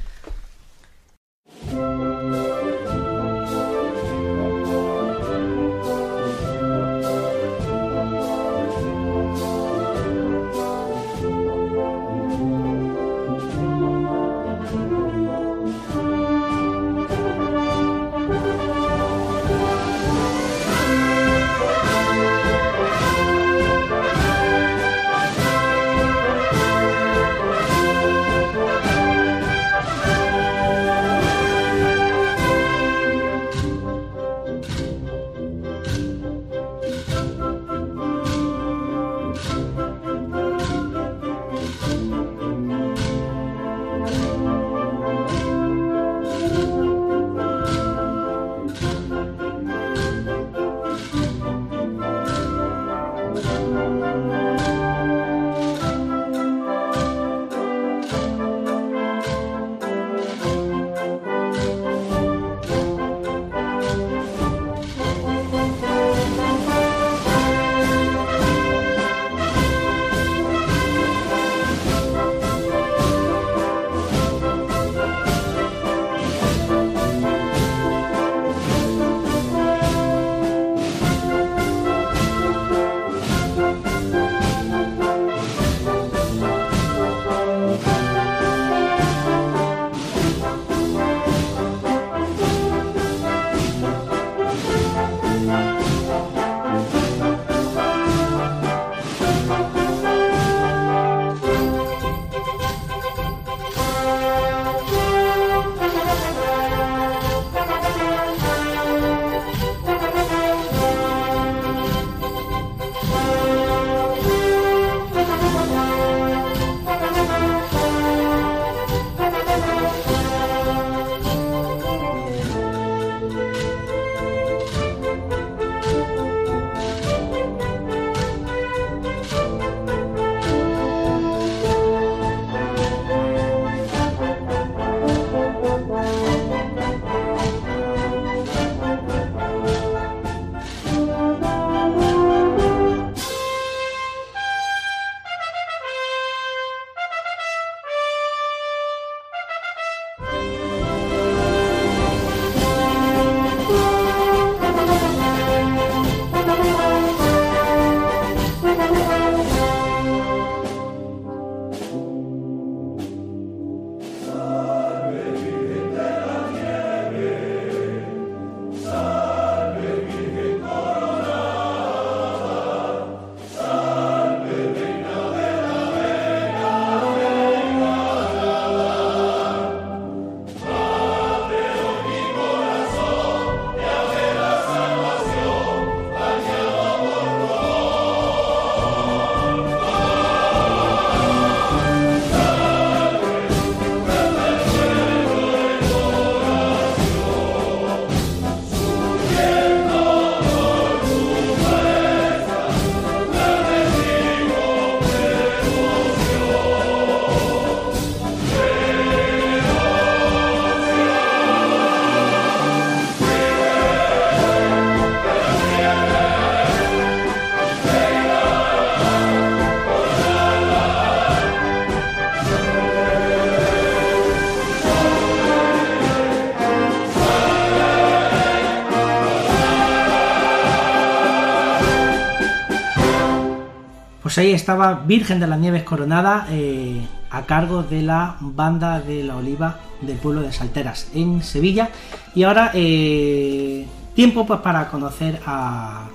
[234.36, 239.34] Pues estaba Virgen de las Nieves Coronada eh, a cargo de la banda de la
[239.34, 241.88] Oliva del pueblo de Salteras en Sevilla.
[242.34, 246.08] Y ahora eh, tiempo pues para conocer a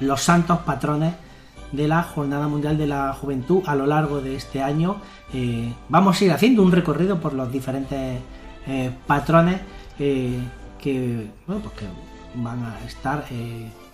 [0.00, 1.12] los santos patrones
[1.70, 4.96] de la Jornada Mundial de la Juventud a lo largo de este año.
[5.34, 8.22] Eh, vamos a ir haciendo un recorrido por los diferentes
[9.06, 9.60] patrones
[9.98, 10.40] pues
[10.80, 11.28] que
[12.36, 13.26] van a estar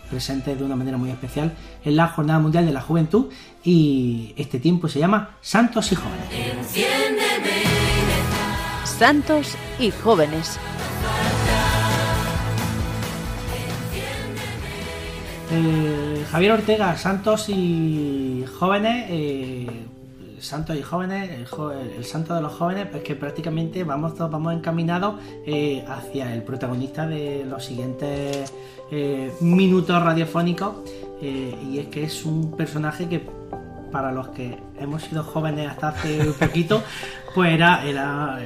[0.09, 1.55] presentes de una manera muy especial
[1.85, 3.27] en la Jornada Mundial de la Juventud
[3.63, 6.27] y este tiempo se llama Santos y Jóvenes.
[8.85, 10.59] Santos y Jóvenes.
[15.51, 19.67] Eh, Javier Ortega, Santos y Jóvenes, eh,
[20.41, 25.85] santos y jóvenes, el, santo de los jóvenes, pues que prácticamente vamos, vamos encaminados eh,
[25.89, 28.53] hacia el protagonista de los siguientes
[28.91, 30.77] eh, minutos radiofónicos.
[31.21, 33.27] Eh, y es que es un personaje que
[33.91, 36.83] para los que hemos sido jóvenes hasta hace un poquito,
[37.35, 38.39] pues era, era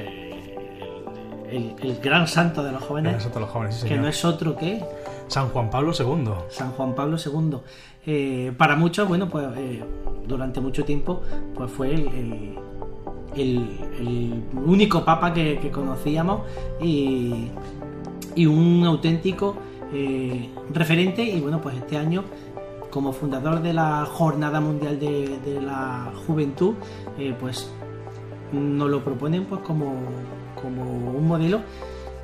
[1.50, 3.28] el, gran santo de los jóvenes,
[3.86, 4.82] que no es otro que
[5.28, 6.30] San Juan Pablo II.
[6.48, 8.52] San Juan Pablo II.
[8.56, 9.46] para muchos, bueno, pues
[10.26, 11.22] durante mucho tiempo
[11.54, 12.56] pues fue el,
[13.36, 16.42] el, único papa que, conocíamos
[16.80, 17.50] y,
[18.34, 19.56] y, un auténtico
[19.92, 22.24] eh, referente y bueno pues este año
[22.90, 26.74] como fundador de la Jornada Mundial de, la Juventud
[27.18, 27.70] eh, pues
[28.52, 29.94] nos lo proponen pues como,
[30.60, 31.60] como un modelo.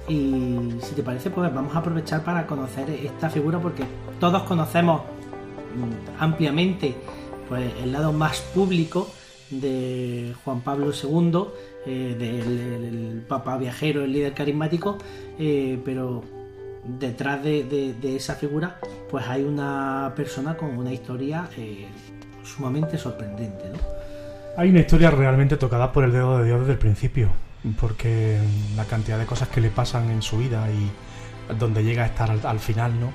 [0.09, 3.85] Y si te parece pues vamos a aprovechar para conocer esta figura porque
[4.21, 6.95] todos conocemos mm, ampliamente
[7.49, 9.09] pues el lado más público
[9.51, 11.45] de Juan Pablo II,
[11.87, 14.99] eh, del, Papa viajero, el líder carismático,
[15.39, 16.23] eh, pero
[16.89, 18.79] detrás de, esa figura
[19.11, 21.87] pues hay una persona con una historia eh,
[22.43, 23.65] sumamente sorprendente.
[24.57, 27.31] Hay una historia realmente tocada por el dedo de Dios desde el principio,
[27.79, 28.39] porque
[28.77, 30.91] la cantidad de cosas que le pasan en su vida y
[31.59, 33.13] donde llega a estar al final, ¿no?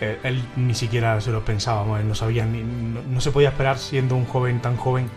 [0.00, 3.78] Eh, él ni siquiera se lo pensaba, él no sabía, ni, no, se podía esperar
[3.78, 5.08] siendo un joven tan joven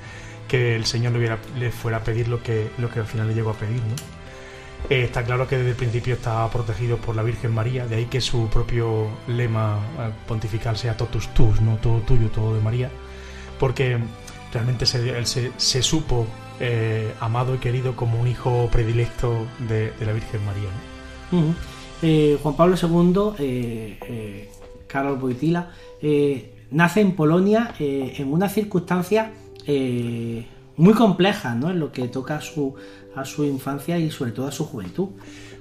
[0.47, 3.27] que el Señor le, hubiera, le fuera a pedir lo que, lo que al final
[3.27, 3.81] le llegó a pedir.
[3.81, 4.16] ¿no?
[4.89, 8.05] Eh, está claro que desde el principio estaba protegido por la Virgen María, de ahí
[8.05, 12.89] que su propio lema eh, pontifical sea totus tus, no todo tuyo, todo de María,
[13.59, 13.97] porque
[14.53, 16.25] realmente se, él se, supo
[17.19, 20.69] amado y querido como un hijo predilecto de, la Virgen María.
[22.41, 23.97] Juan Pablo II
[24.87, 25.69] Karol Wojtyla,
[26.01, 29.31] eh, nace en Polonia eh, en una circunstancia
[29.65, 30.45] eh,
[30.77, 31.69] muy compleja, ¿no?
[31.69, 32.75] En lo que toca su,
[33.17, 35.09] a su infancia y sobre todo a su juventud.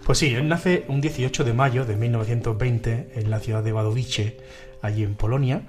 [0.04, 4.36] Pues sí, él nace un 18 de mayo de 1920 en la ciudad de Wadowice,
[4.82, 5.62] allí en Polonia,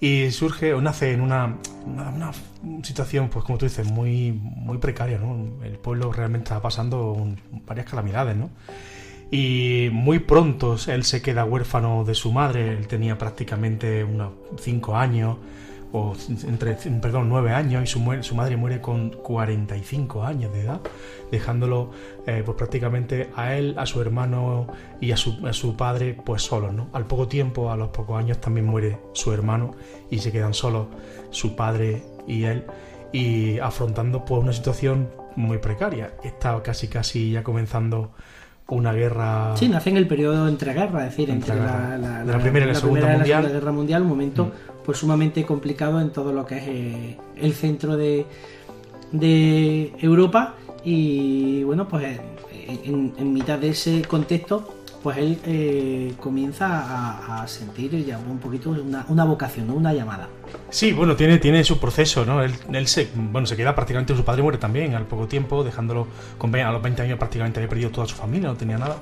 [0.00, 1.56] y surge o nace en una,
[2.82, 5.18] situación, pues como tú dices, muy, muy precaria.
[5.64, 7.16] El pueblo realmente está pasando
[7.66, 8.50] varias calamidades, ¿no?
[9.30, 14.96] y muy pronto él se queda huérfano de su madre, él tenía prácticamente unos 5
[14.96, 15.38] años,
[15.92, 16.14] o
[16.46, 20.80] entre, perdón, 9 años, y su, su, madre muere con 45 años de edad,
[21.30, 21.90] dejándolo
[22.26, 24.68] eh, pues prácticamente a él, a su hermano
[25.00, 26.88] y a su, a su padre pues solos, ¿no?
[26.92, 29.74] Al poco tiempo, a los pocos años también muere su hermano
[30.10, 30.86] y se quedan solos
[31.30, 32.64] su padre y él
[33.12, 36.14] y afrontando pues una situación muy precaria.
[36.22, 38.12] Está casi casi ya comenzando
[38.76, 39.56] una guerra.
[39.56, 43.16] Sí, nace en el periodo entre guerras, es decir, entre, la, primera y la, segunda,
[43.16, 44.84] guerra mundial, un momento mm.
[44.84, 48.26] pues sumamente complicado en todo lo que es eh, el centro de,
[49.12, 50.54] de Europa
[50.84, 52.20] y bueno, pues
[52.84, 59.24] en mitad de ese contexto pues él eh, comienza a, sentir ya un poquito una,
[59.24, 60.28] vocación, una llamada.
[60.70, 62.42] Sí, bueno, tiene, tiene su proceso, ¿no?
[62.42, 66.06] Él, se, bueno, se queda prácticamente, su padre muere también al poco tiempo, dejándolo
[66.38, 68.96] con, a los 20 años prácticamente había perdido toda su familia, no tenía nada.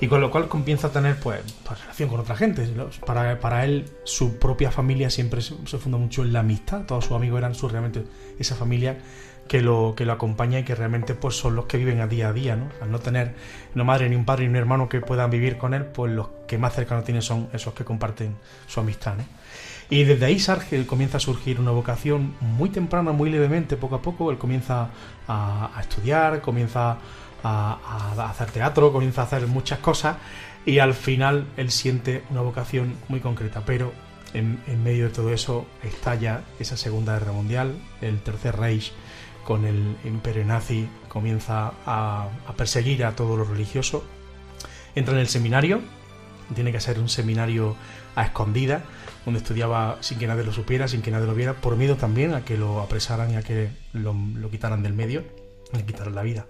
[0.00, 2.68] Y con lo cual comienza a tener pues, pues relación con otra gente.
[3.06, 6.82] Para, para él, su propia familia siempre se, funda mucho en la amistad.
[6.84, 8.04] Todos sus amigos eran su, realmente
[8.38, 8.98] esa familia
[9.48, 12.28] que lo, que lo acompaña y que realmente pues son los que viven a día
[12.28, 12.68] a día, ¿no?
[12.80, 13.34] Al no tener
[13.74, 16.28] una madre, ni un padre, ni un hermano que puedan vivir con él, pues los
[16.46, 19.14] que más cercano tiene son esos que comparten su amistad,
[19.90, 24.02] Y desde ahí Sargel comienza a surgir una vocación muy temprana, muy levemente, poco a
[24.02, 24.30] poco.
[24.30, 24.88] Él comienza
[25.28, 26.98] a, estudiar, comienza
[27.42, 30.16] a, hacer teatro, comienza a hacer muchas cosas
[30.64, 33.62] y al final él siente una vocación muy concreta.
[33.66, 33.92] Pero
[34.32, 38.92] en, en medio de todo eso estalla esa Segunda Guerra Mundial, el Tercer Reich
[39.44, 44.04] con el imperio nazi comienza a, perseguir a todo lo religioso.
[44.94, 45.80] Entra en el seminario
[46.54, 47.74] tiene que ser un seminario
[48.14, 48.82] a escondidas,
[49.24, 52.34] donde estudiaba sin que nadie lo supiera, sin que nadie lo viera, por miedo también
[52.34, 54.14] a que lo apresaran y a que lo,
[54.50, 55.24] quitaran del medio,
[55.72, 56.46] le quitaran la vida.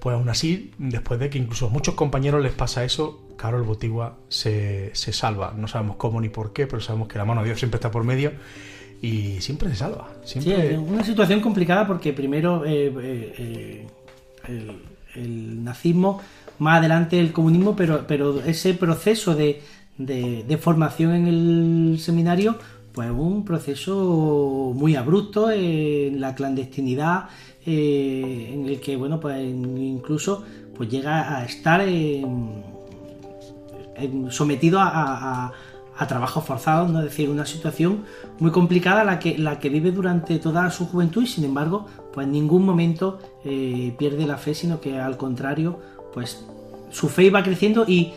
[0.00, 4.18] Pues aún así, después de que incluso a muchos compañeros les pasa eso, Carol Botigua
[4.28, 5.54] se, se salva.
[5.56, 7.90] No sabemos cómo ni por qué, pero sabemos que la mano de Dios siempre está
[7.90, 8.32] por medio
[9.02, 10.08] y siempre se salva.
[10.24, 10.38] Sí,
[10.78, 13.86] una situación complicada porque primero eh, eh,
[14.48, 14.76] eh,
[15.16, 16.20] el, nazismo,
[16.58, 19.60] más adelante el comunismo, pero, pero ese proceso de,
[20.06, 22.56] de, formación en el seminario,
[22.92, 27.28] pues un proceso muy abrupto en la clandestinidad,
[27.64, 30.44] en el que, bueno, pues incluso
[30.74, 31.82] pues llega a estar
[34.30, 35.52] sometido a
[35.96, 36.98] a trabajo forzado, ¿no?
[37.00, 38.04] es decir, una situación
[38.38, 42.26] muy complicada la que, la que vive durante toda su juventud y sin embargo, pues
[42.26, 45.78] en ningún momento eh, pierde la fe, sino que al contrario,
[46.12, 46.44] pues
[46.90, 48.12] su fe iba creciendo y,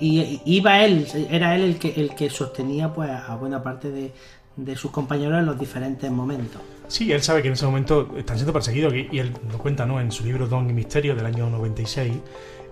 [0.00, 4.12] iba él, era él el que, el que sostenía pues a buena parte de,
[4.56, 6.60] de sus compañeros en los diferentes momentos.
[6.88, 10.00] Sí, él sabe que en ese momento están siendo perseguidos y él lo cuenta ¿no?
[10.00, 12.14] en su libro Don y Misterio del año 96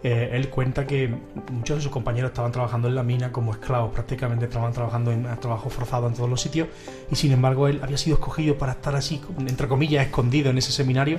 [0.02, 1.12] eh, él cuenta que
[1.50, 5.24] muchos de sus compañeros estaban trabajando en la mina como esclavos, prácticamente estaban trabajando en
[5.40, 6.68] trabajo forzado en todos los sitios,
[7.10, 10.70] y sin embargo él había sido escogido para estar así, entre comillas, escondido en ese
[10.70, 11.18] seminario,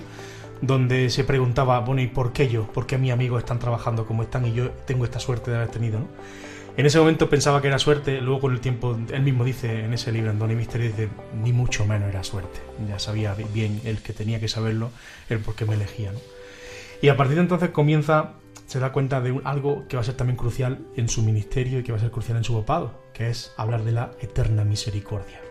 [0.61, 2.67] donde se preguntaba, bueno, ¿y por qué yo?
[2.67, 5.69] ¿Por qué mis amigos están trabajando como están y yo tengo esta suerte de haber
[5.69, 5.99] tenido?
[6.77, 9.93] En ese momento pensaba que era suerte, luego con el tiempo, él mismo dice en
[9.93, 11.09] ese libro, en Don y Misterio, dice,
[11.43, 12.59] ni mucho menos era suerte.
[12.87, 14.91] Ya sabía bien el que tenía que saberlo,
[15.29, 16.11] el por qué me elegía.
[17.01, 18.33] Y a partir de entonces comienza
[18.67, 21.83] se da cuenta de algo que va a ser también crucial en su ministerio y
[21.83, 25.46] que va a ser crucial en su papado, que es hablar de la eterna misericordia.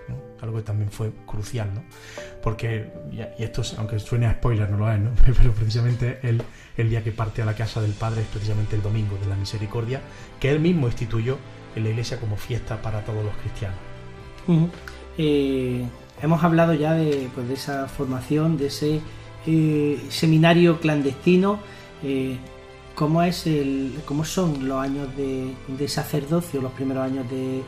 [0.46, 1.82] Algo que también fue crucial, ¿no?
[2.42, 5.10] Porque, y esto, aunque suene a spoiler, no lo es, ¿no?
[5.24, 6.42] Pero precisamente él,
[6.76, 9.36] el día que parte a la casa del Padre es precisamente el domingo de la
[9.36, 10.00] misericordia,
[10.40, 11.38] que él mismo instituyó
[11.74, 13.78] en la iglesia como fiesta para todos los cristianos.
[15.18, 15.84] Eh,
[16.22, 19.00] hemos hablado ya de, pues, de esa formación, de ese
[19.46, 21.58] eh, seminario clandestino.
[22.02, 22.38] Eh,
[22.94, 27.62] ¿Cómo, es el, cómo son los años de, sacerdocio, los primeros años de,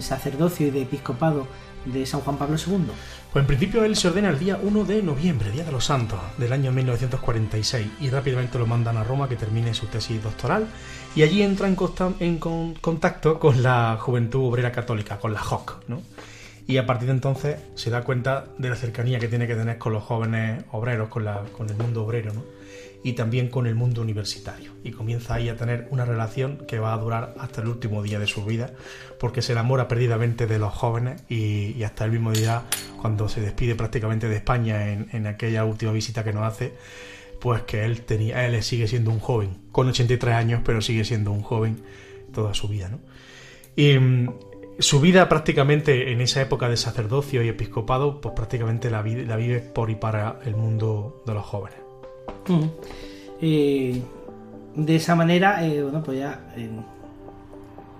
[0.00, 1.46] sacerdocio y de episcopado
[1.84, 2.86] de San Juan Pablo II?
[3.32, 6.20] Pues en principio él se ordena el día 1 de noviembre, Día de los Santos,
[6.38, 10.66] del año 1946, y rápidamente lo mandan a Roma que termine su tesis doctoral,
[11.16, 11.76] y allí entra en,
[12.20, 12.38] en
[12.80, 16.02] contacto con la Juventud Obrera Católica, con la JOC, ¿no?
[16.66, 19.78] y a partir de entonces se da cuenta de la cercanía que tiene que tener
[19.78, 22.42] con los jóvenes obreros, con, la, con el mundo obrero, ¿no?
[23.04, 24.72] Y también con el mundo universitario.
[24.82, 28.18] Y comienza ahí a tener una relación que va a durar hasta el último día
[28.18, 28.72] de su vida,
[29.20, 32.62] porque se enamora perdidamente de los jóvenes y, hasta el mismo día,
[33.00, 36.72] cuando se despide prácticamente de España en, aquella última visita que nos hace,
[37.40, 41.30] pues que él, tenía, él sigue siendo un joven, con 83 años, pero sigue siendo
[41.30, 41.82] un joven
[42.32, 42.88] toda su vida.
[42.88, 43.00] ¿no?
[43.76, 44.30] Y mm,
[44.78, 49.60] su vida prácticamente en esa época de sacerdocio y episcopado, pues prácticamente la, la vive
[49.60, 51.83] por y para el mundo de los jóvenes.
[53.40, 54.02] Eh,
[54.74, 56.40] de esa manera, eh, bueno, pues ya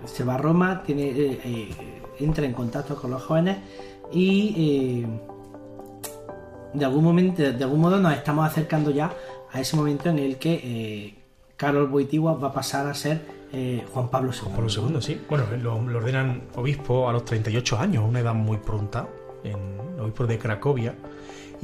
[0.05, 1.69] se va a Roma, tiene, eh,
[2.19, 3.57] entra en contacto con los jóvenes
[4.11, 5.05] y
[6.73, 9.11] de algún momento, de algún modo nos estamos acercando ya
[9.51, 11.15] a ese momento en el que
[11.55, 13.21] Carol Boitigua va a pasar a ser
[13.93, 14.39] Juan Pablo II.
[14.39, 15.21] Juan Pablo II, sí.
[15.29, 19.07] Bueno, lo, ordenan obispo a los 38 años, una edad muy pronta,
[19.43, 20.93] en obispo de Cracovia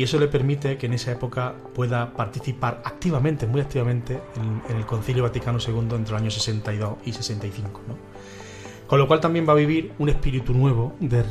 [0.02, 4.84] y eso le permite que en esa época pueda participar activamente, muy activamente, en, el
[4.84, 7.82] Concilio Vaticano II entre los años 62 y 65.
[8.88, 11.22] Con lo cual también va a vivir un espíritu nuevo de,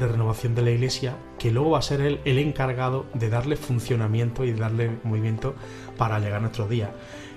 [0.00, 4.42] renovación de la Iglesia, que luego va a ser él el encargado de darle funcionamiento
[4.46, 5.54] y de darle movimiento
[5.98, 6.88] para llegar a nuestros días.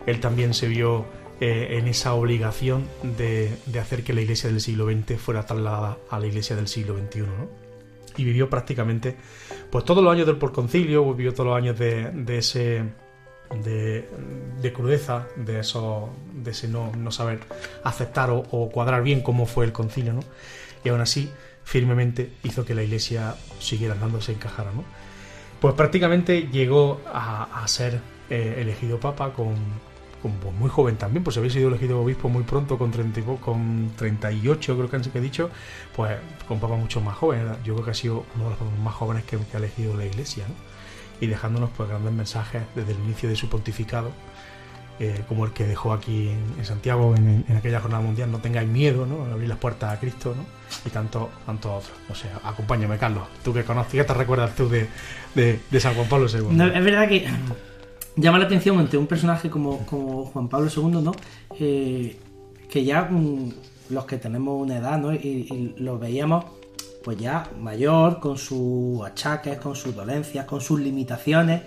[0.05, 1.05] Él también se vio
[1.41, 6.17] eh, en esa obligación de, hacer que la Iglesia del siglo XX fuera trasladada a
[6.17, 7.23] la Iglesia del siglo XXI.
[8.15, 9.17] y vivió prácticamente
[9.69, 12.83] pues todos los años del porconcilio, vivió todos los años de, ese
[13.63, 17.39] de, crudeza, de eso, de ese no, no saber
[17.83, 20.21] aceptar o, cuadrar bien cómo fue el concilio, ¿no?
[20.83, 21.29] Y aún así,
[21.63, 24.83] firmemente hizo que la iglesia siguiera andando, se encajara, ¿no?
[25.59, 27.99] Pues prácticamente llegó a, ser
[28.29, 29.55] eh, elegido papa con,
[30.27, 34.89] muy joven también, pues había sido elegido obispo muy pronto, con, 30, con 38 creo
[34.89, 35.49] que han que he dicho,
[35.95, 36.17] pues
[36.47, 37.47] con papá mucho más joven.
[37.63, 40.45] Yo creo que ha sido uno de los más jóvenes que, ha elegido la iglesia,
[41.19, 44.11] y dejándonos pues grandes mensajes desde el inicio de su pontificado,
[44.99, 49.05] eh, como el que dejó aquí en, Santiago en, aquella jornada mundial, no tengáis miedo,
[49.05, 49.25] ¿no?
[49.25, 50.43] abrir las puertas a Cristo, ¿no?
[50.85, 51.93] y tanto, tanto otros.
[52.09, 54.87] O sea, acompáñame, Carlos, tú que conoces, ¿qué te recuerdas tú de,
[55.35, 56.47] de, San Juan Pablo II?
[56.73, 57.27] es verdad que
[58.17, 61.11] llama la atención entre un personaje como, Juan Pablo II, ¿no?
[61.59, 62.17] Eh,
[62.69, 63.51] que ya mm,
[63.89, 65.13] los que tenemos una edad, ¿no?
[65.13, 66.45] Y, lo veíamos
[67.03, 71.61] pues ya mayor, con sus achaques, con sus dolencias, con sus limitaciones,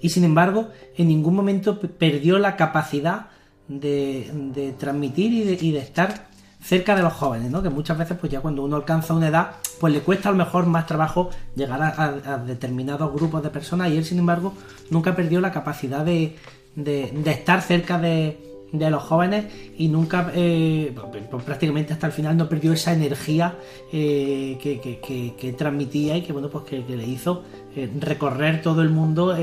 [0.00, 3.26] y sin embargo en ningún momento perdió la capacidad
[3.68, 6.27] de, transmitir y de, estar
[6.60, 7.62] cerca de los jóvenes, ¿no?
[7.62, 10.38] Que muchas veces, pues ya cuando uno alcanza una edad, pues le cuesta a lo
[10.38, 14.54] mejor más trabajo llegar a, determinados grupos de personas y él, sin embargo,
[14.90, 16.36] nunca perdió la capacidad de,
[16.74, 19.46] de estar cerca de, de los jóvenes
[19.76, 20.94] y nunca, eh,
[21.30, 23.56] pues prácticamente hasta el final no perdió esa energía
[23.92, 27.42] eh, que, transmitía y que bueno pues que, le hizo
[27.74, 29.34] eh, recorrer todo el mundo,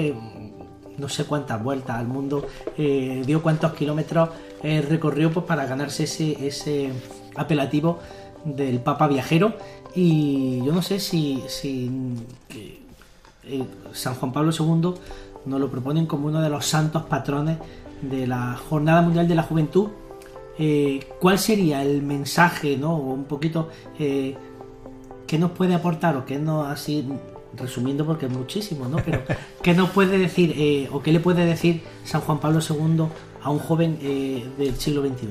[0.98, 2.46] no sé cuántas vueltas al mundo,
[2.78, 4.30] dio cuántos kilómetros
[4.90, 6.92] recorrió pues para ganarse ese, ese
[7.36, 8.00] apelativo
[8.44, 9.54] del Papa Viajero
[9.94, 11.90] y yo no sé si, si
[13.94, 14.94] San Juan Pablo II
[15.46, 17.58] nos lo proponen como uno de los santos patrones
[18.02, 19.90] de la Jornada Mundial de la Juventud,
[20.58, 22.96] eh, ¿cuál sería el mensaje, ¿no?
[22.96, 24.36] O un poquito, eh,
[25.28, 27.06] ¿qué nos puede aportar o qué nos, así,
[27.56, 28.98] resumiendo porque es muchísimo, ¿no?
[28.98, 29.22] Pero,
[29.62, 33.06] ¿qué nos puede decir eh, o qué le puede decir San Juan Pablo II
[33.46, 33.98] a un joven
[34.58, 35.30] del siglo XXI?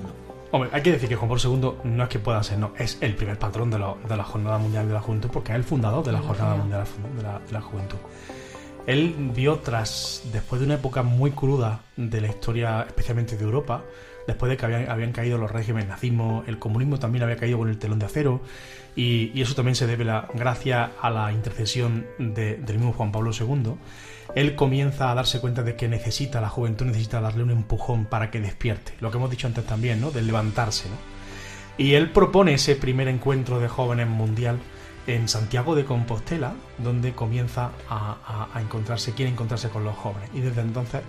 [0.53, 1.43] Hombre, hay que decir que Juan Pablo
[1.83, 4.87] II no es que pueda ser, no, es el primer patrón de, la Jornada Mundial
[4.87, 6.85] de la Juventud porque es el fundador de la Jornada Mundial
[7.47, 7.99] de la Juventud.
[8.87, 13.83] Él vio tras, después de una época muy cruda de la historia, especialmente de Europa,
[14.27, 17.79] después de que habían, caído los regímenes nazismo, el comunismo también había caído con el
[17.79, 18.41] telón de acero,
[18.95, 23.75] y, eso también se debe la, gracias a la intercesión del mismo Juan Pablo II.
[24.35, 28.31] Él comienza a darse cuenta de que necesita, la juventud necesita darle un empujón para
[28.31, 30.11] que despierte, lo que hemos dicho antes también, ¿no?
[30.11, 30.97] De levantarse, ¿no?
[31.77, 34.59] Y él propone ese primer encuentro de jóvenes mundial
[35.07, 40.31] en Santiago de Compostela, donde comienza a, encontrarse, quiere encontrarse con los jóvenes.
[40.33, 41.03] Y desde entonces,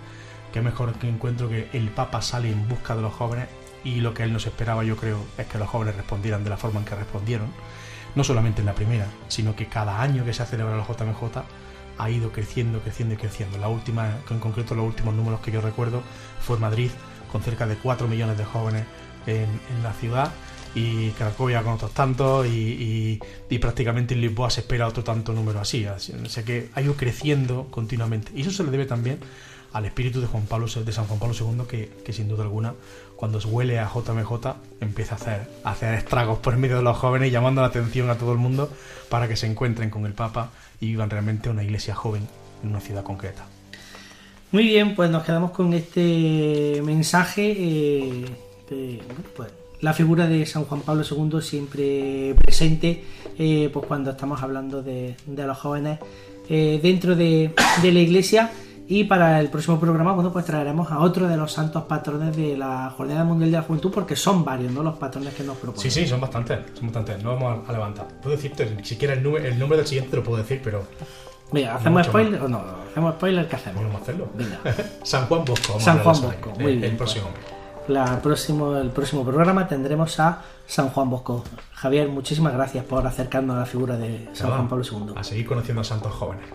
[0.52, 3.48] qué mejor que encuentro que el Papa sale en busca de los jóvenes
[3.84, 6.56] y lo que él nos esperaba, yo creo, es que los jóvenes respondieran de la
[6.56, 7.46] forma en que respondieron.
[8.16, 11.42] No solamente en la primera, sino que cada año que se ha celebrado la JMJ
[11.98, 13.58] ha ido creciendo, creciendo y creciendo.
[13.58, 16.02] La última, en concreto los últimos números que yo recuerdo,
[16.40, 16.90] fue Madrid,
[17.30, 18.84] con cerca de 4 millones de jóvenes
[19.26, 19.48] en
[19.82, 20.32] la ciudad
[20.76, 23.18] y Cracovia con otros tantos y,
[23.60, 25.86] prácticamente en Lisboa se espera otro tanto número así.
[25.86, 28.30] O sea que ha ido creciendo continuamente.
[28.34, 29.18] Y eso se le debe también
[29.72, 32.74] al espíritu de Juan Pablo de San Juan Pablo II que, sin duda alguna
[33.16, 34.32] cuando se huele a JMJ
[34.80, 38.16] empieza a hacer, a hacer estragos por medio de los jóvenes llamando la atención a
[38.16, 38.70] todo el mundo
[39.08, 40.50] para que se encuentren con el Papa
[40.80, 42.26] y vivan realmente una iglesia joven
[42.62, 43.46] en una ciudad concreta.
[44.52, 47.54] Muy bien, pues nos quedamos con este mensaje.
[47.58, 49.00] Eh,
[49.36, 49.50] pues
[49.80, 53.04] la figura de San Juan Pablo II siempre presente
[53.38, 55.98] eh, pues cuando estamos hablando de, los jóvenes
[56.48, 57.52] eh, dentro de,
[57.82, 58.50] la iglesia
[58.88, 62.56] y para el próximo programa bueno pues traeremos a otro de los santos patrones de
[62.56, 64.82] la Jornada Mundial de la Juventud porque son varios ¿no?
[64.82, 68.06] los patrones que nos proponen sí sí son bastantes son bastantes no vamos a, levantar
[68.22, 70.84] puedo decirte si quieres el, nombre, el nombre del siguiente te lo puedo decir pero
[71.52, 72.60] Mira, ¿hacemos spoiler o no?
[72.90, 73.46] ¿Hacemos spoiler?
[73.46, 73.80] ¿Qué hacemos?
[73.84, 74.28] Vamos a hacerlo.
[75.04, 75.78] San Juan Bosco.
[75.78, 76.90] San Juan Bosco, muy el, bien.
[76.90, 77.56] El próximo pues
[77.88, 81.44] la próximo, el próximo programa tendremos a San Juan Bosco.
[81.72, 85.14] Javier, muchísimas gracias por acercarnos a la figura de San Juan Pablo II.
[85.14, 86.46] A seguir conociendo a santos jóvenes.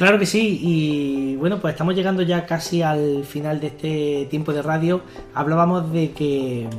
[0.00, 4.50] Claro que sí, y bueno, pues estamos llegando ya casi al final de este tiempo
[4.50, 5.02] de radio.
[5.34, 6.70] Hablábamos de que,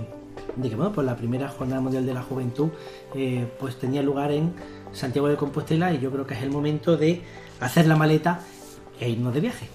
[0.55, 2.69] de que bueno, pues la primera Jornada Mundial de la Juventud
[3.13, 4.55] eh, pues tenía lugar en
[4.91, 7.21] Santiago de Compostela y yo creo que es el momento de
[7.59, 8.39] hacer la maleta
[8.99, 9.67] e irnos de viaje.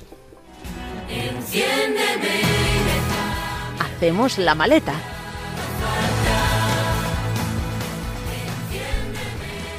[1.09, 2.41] Enciéndeme
[3.79, 4.93] hacemos la maleta.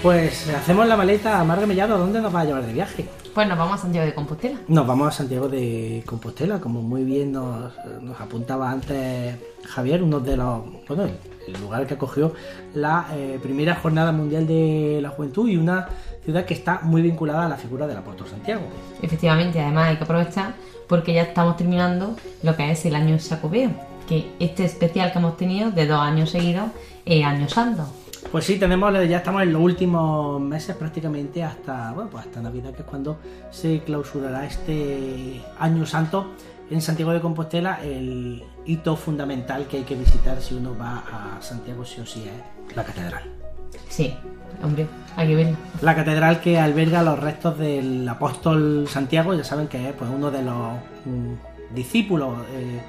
[0.02, 1.96] Pues hacemos la maleta a Marga Mellado.
[1.96, 3.06] ¿A dónde nos va a llevar de viaje?
[3.38, 4.58] Pues nos vamos a Santiago de Compostela.
[4.68, 7.72] Nos vamos a Santiago de Compostela, como muy bien nos,
[8.20, 10.62] apuntaba antes Javier, uno de los.
[10.88, 11.04] Bueno,
[11.46, 12.34] el, lugar que acogió
[12.74, 15.88] la eh, primera jornada mundial de la juventud y una
[16.26, 18.64] ciudad que está muy vinculada a la figura del apóstol Santiago.
[19.04, 20.56] Efectivamente, además hay que aprovechar
[20.88, 23.70] porque ya estamos terminando lo que es el año sacobeo
[24.08, 26.72] que este especial que hemos tenido de dos años seguidos
[27.06, 27.86] es Año Santo.
[28.32, 32.74] Pues sí, tenemos, ya estamos en los últimos meses prácticamente hasta, bueno, pues hasta Navidad,
[32.74, 33.20] que es cuando
[33.52, 36.34] se clausurará este Año Santo
[36.70, 37.82] en Santiago de Compostela.
[37.82, 41.04] El hito fundamental que hay que visitar si uno va
[41.38, 42.26] a Santiago sí o sí
[42.70, 43.24] es la catedral.
[43.88, 44.14] Sí,
[44.62, 45.58] hombre, hay que verlo.
[45.82, 50.30] La catedral que alberga los restos del apóstol Santiago, ya saben que es pues, uno
[50.32, 50.74] de los
[51.06, 52.40] mm, discípulos.
[52.54, 52.82] Eh,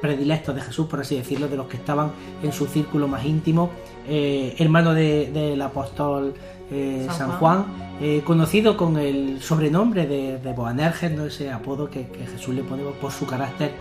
[0.00, 3.70] predilectos de Jesús, por así decirlo, de los que estaban en su círculo más íntimo,
[4.08, 6.34] eh, hermano del apóstol
[6.70, 7.66] eh, San, Juan,
[8.00, 11.26] eh, conocido con el sobrenombre de, de Boanerges, ¿no?
[11.26, 13.72] ese apodo que, Jesús le pone por su carácter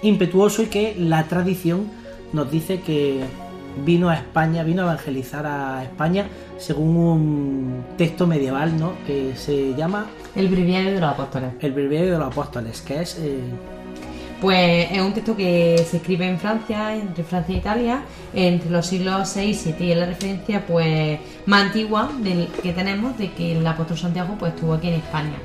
[0.00, 1.90] impetuoso y que la tradición
[2.32, 3.22] nos dice que
[3.84, 6.26] vino a España, vino a evangelizar a España
[6.56, 8.92] según un texto medieval, ¿no?
[9.06, 11.50] Que se llama el Breviario de los Apóstoles.
[11.60, 13.38] El Breviario de los Apóstoles, que es eh,
[14.40, 18.86] pues es un texto que se escribe en Francia, entre Francia e Italia, entre los
[18.86, 23.32] siglos 6 y 7, y es la referencia pues más antigua del que tenemos de
[23.32, 25.36] que el apóstol Santiago pues estuvo aquí en España.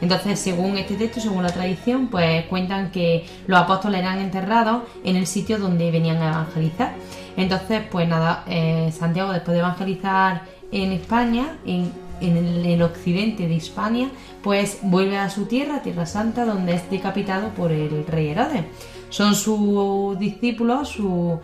[0.00, 5.16] Entonces, según este texto, según la tradición, pues cuentan que los apóstoles eran enterrados en
[5.16, 6.94] el sitio donde venían a evangelizar.
[7.36, 11.90] Entonces, pues nada, eh, Santiago después de evangelizar en España, en
[12.20, 14.10] en el, occidente de Hispania,
[14.42, 18.64] pues vuelve a su tierra, Tierra Santa, donde es decapitado por el rey Herodes.
[19.10, 21.40] Son sus discípulos, su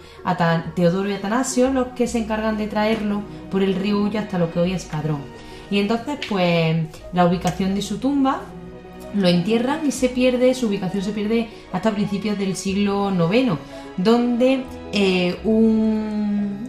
[0.75, 4.53] Teodoro y Atanasio, los que se encargan de traerlo por el río Ulla hasta lo
[4.53, 5.21] que hoy es Padrón.
[5.71, 6.77] Y entonces, pues,
[7.13, 8.43] la ubicación de su tumba
[9.15, 13.53] lo entierran y se pierde, su ubicación se pierde hasta principios del siglo IX,
[13.97, 16.69] donde eh, un,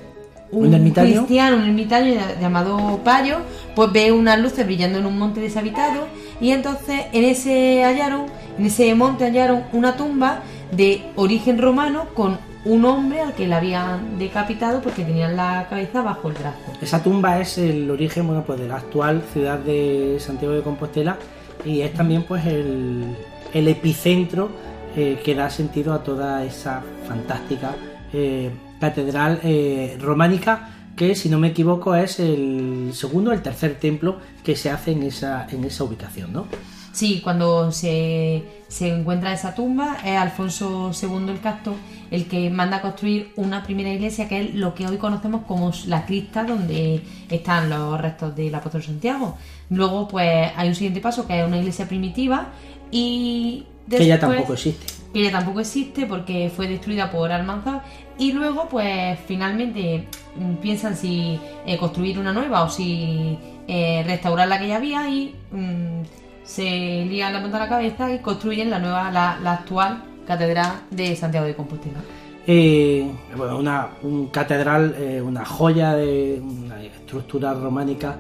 [0.56, 3.38] un, cristiano, un ermitaño llamado Payo,
[3.76, 6.08] pues ve unas luces brillando en un monte deshabitado
[6.40, 8.26] y entonces en ese hallaron,
[8.58, 10.42] en ese monte hallaron una tumba
[10.72, 16.02] de origen romano con un hombre al que le habían decapitado porque tenían la cabeza
[16.02, 16.58] bajo el brazo.
[16.82, 21.18] Esa tumba es el origen bueno, pues, de la actual ciudad de Santiago de Compostela
[21.64, 23.16] y es también pues el,
[23.54, 24.50] epicentro
[24.96, 27.76] eh, que da sentido a toda esa fantástica
[28.12, 28.50] eh,
[28.80, 34.18] catedral eh, románica que si no me equivoco es el segundo o el tercer templo
[34.44, 36.48] que se hace en esa, en esa ubicación, ¿no?
[36.96, 38.42] Sí, cuando se,
[38.80, 41.76] encuentra esa tumba es Alfonso II el Casto
[42.10, 45.74] el que manda a construir una primera iglesia que es lo que hoy conocemos como
[45.88, 49.38] la cripta donde están los restos del apóstol Santiago.
[49.70, 52.54] Luego pues hay un siguiente paso que es una iglesia primitiva
[52.92, 54.86] y que ya tampoco existe.
[55.16, 57.84] Que ya tampoco existe porque fue destruida por Almanzar
[58.18, 64.50] y luego, pues finalmente mm, piensan si eh, construir una nueva o si eh, restaurar
[64.50, 66.04] la que ya había y mm,
[66.44, 71.16] se lían la punta a la cabeza y construyen la nueva, la, actual catedral de
[71.16, 72.00] Santiago de Compostela.
[72.46, 73.90] Eh, bueno, una
[74.32, 78.18] catedral, una joya de una estructura románica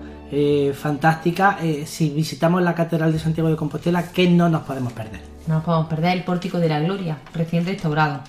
[0.74, 1.60] fantástica.
[1.86, 5.35] si visitamos la catedral de Santiago de Compostela, ¿qué no nos podemos perder?
[5.48, 8.22] No nos podemos perder el pórtico de la gloria, recién restaurado.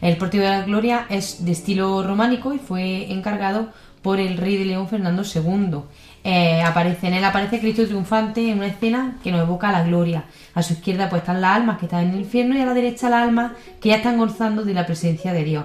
[0.00, 3.70] El Pórtico de la Gloria es de estilo románico y fue encargado
[4.02, 5.80] por el rey de León Fernando II.
[6.22, 10.24] Eh, aparece, en él aparece Cristo triunfante en una escena que nos evoca la gloria.
[10.54, 12.74] A su izquierda pues están las almas que están en el infierno y a la
[12.74, 15.64] derecha las almas que ya están gozando de la presencia de Dios.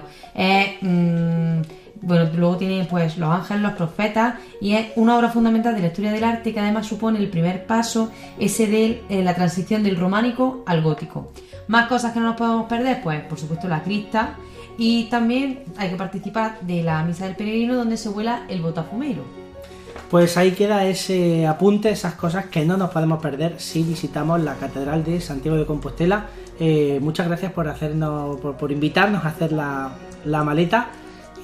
[0.80, 1.60] Mm,
[2.04, 5.86] bueno, luego tiene pues los ángeles, los profetas y es una obra fundamental de la
[5.88, 9.96] historia del arte que además supone el primer paso ese de eh, la transición del
[9.96, 11.32] románico al gótico.
[11.68, 14.36] Más cosas que no nos podemos perder, pues por supuesto la crista
[14.76, 19.22] y también hay que participar de la misa del peregrino donde se vuela el botafumero.
[20.10, 24.54] Pues ahí queda ese apunte, esas cosas que no nos podemos perder si visitamos la
[24.54, 26.26] Catedral de Santiago de Compostela.
[26.60, 29.92] Eh, muchas gracias por hacernos, por, invitarnos a hacer la,
[30.24, 30.88] la maleta.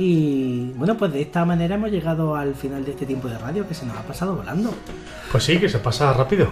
[0.02, 3.68] Y bueno, pues de esta manera hemos llegado al final de este tiempo de radio
[3.68, 4.72] que se nos ha pasado volando.
[5.30, 6.48] Pues sí, que se pasa rápido.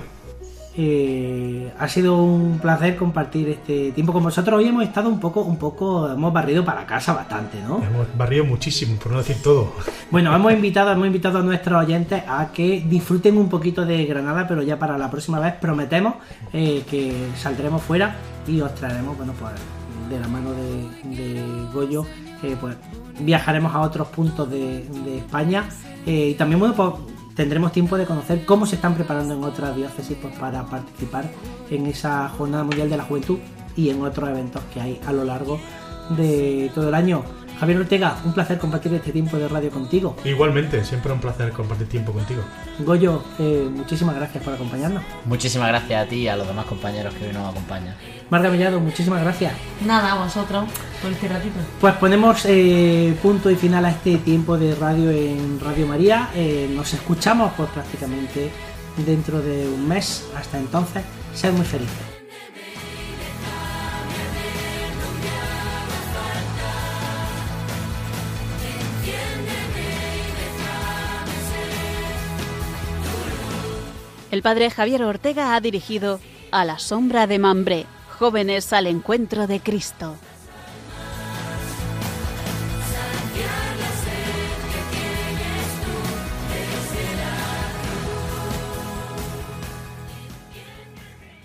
[0.77, 4.59] Eh, ha sido un placer compartir este tiempo con vosotros.
[4.59, 7.83] Hoy hemos estado un poco, un poco, hemos barrido para casa bastante, ¿no?
[7.83, 9.73] Hemos barrido muchísimo, por no decir todo.
[10.11, 14.47] Bueno, hemos invitado, hemos invitado a nuestros oyentes a que disfruten un poquito de Granada,
[14.47, 16.17] pero ya para la próxima vez prometemos
[16.53, 18.15] eh, que saldremos fuera
[18.47, 19.55] y os traeremos, bueno, pues
[20.09, 21.43] de la mano de,
[21.73, 22.05] Goyo,
[22.43, 22.77] eh, pues
[23.21, 24.87] viajaremos a otros puntos de,
[25.19, 25.69] España
[26.07, 26.93] y también, pues
[27.35, 31.31] tendremos tiempo de conocer cómo se están preparando en otras diócesis pues, para participar
[31.71, 33.39] en esa Jornada Mundial de la Juventud
[33.77, 35.61] y en otros eventos que hay a lo largo
[36.17, 37.23] de todo el año.
[37.59, 40.17] Javier Ortega, un placer compartir este tiempo de radio contigo.
[40.25, 42.43] Igualmente, siempre un placer compartir tiempo contigo.
[42.79, 45.03] Goyo, eh, muchísimas gracias por acompañarnos.
[45.25, 47.97] Muchísimas gracias a ti y a los demás compañeros que hoy nos acompañan.
[48.31, 49.55] Marga Mellado, muchísimas gracias.
[49.85, 50.65] Nada, a vosotros
[51.03, 51.57] por este ratito.
[51.81, 56.31] Pues ponemos eh, punto y final a este tiempo de radio en Radio María.
[56.35, 58.51] Eh, nos escuchamos pues prácticamente
[59.05, 60.29] dentro de un mes.
[60.37, 61.03] Hasta entonces,
[61.35, 62.08] sed muy felices.
[74.31, 76.21] El padre Javier Ortega ha dirigido
[76.51, 77.87] A la sombra de Mambré,
[78.19, 80.17] jóvenes al encuentro de Cristo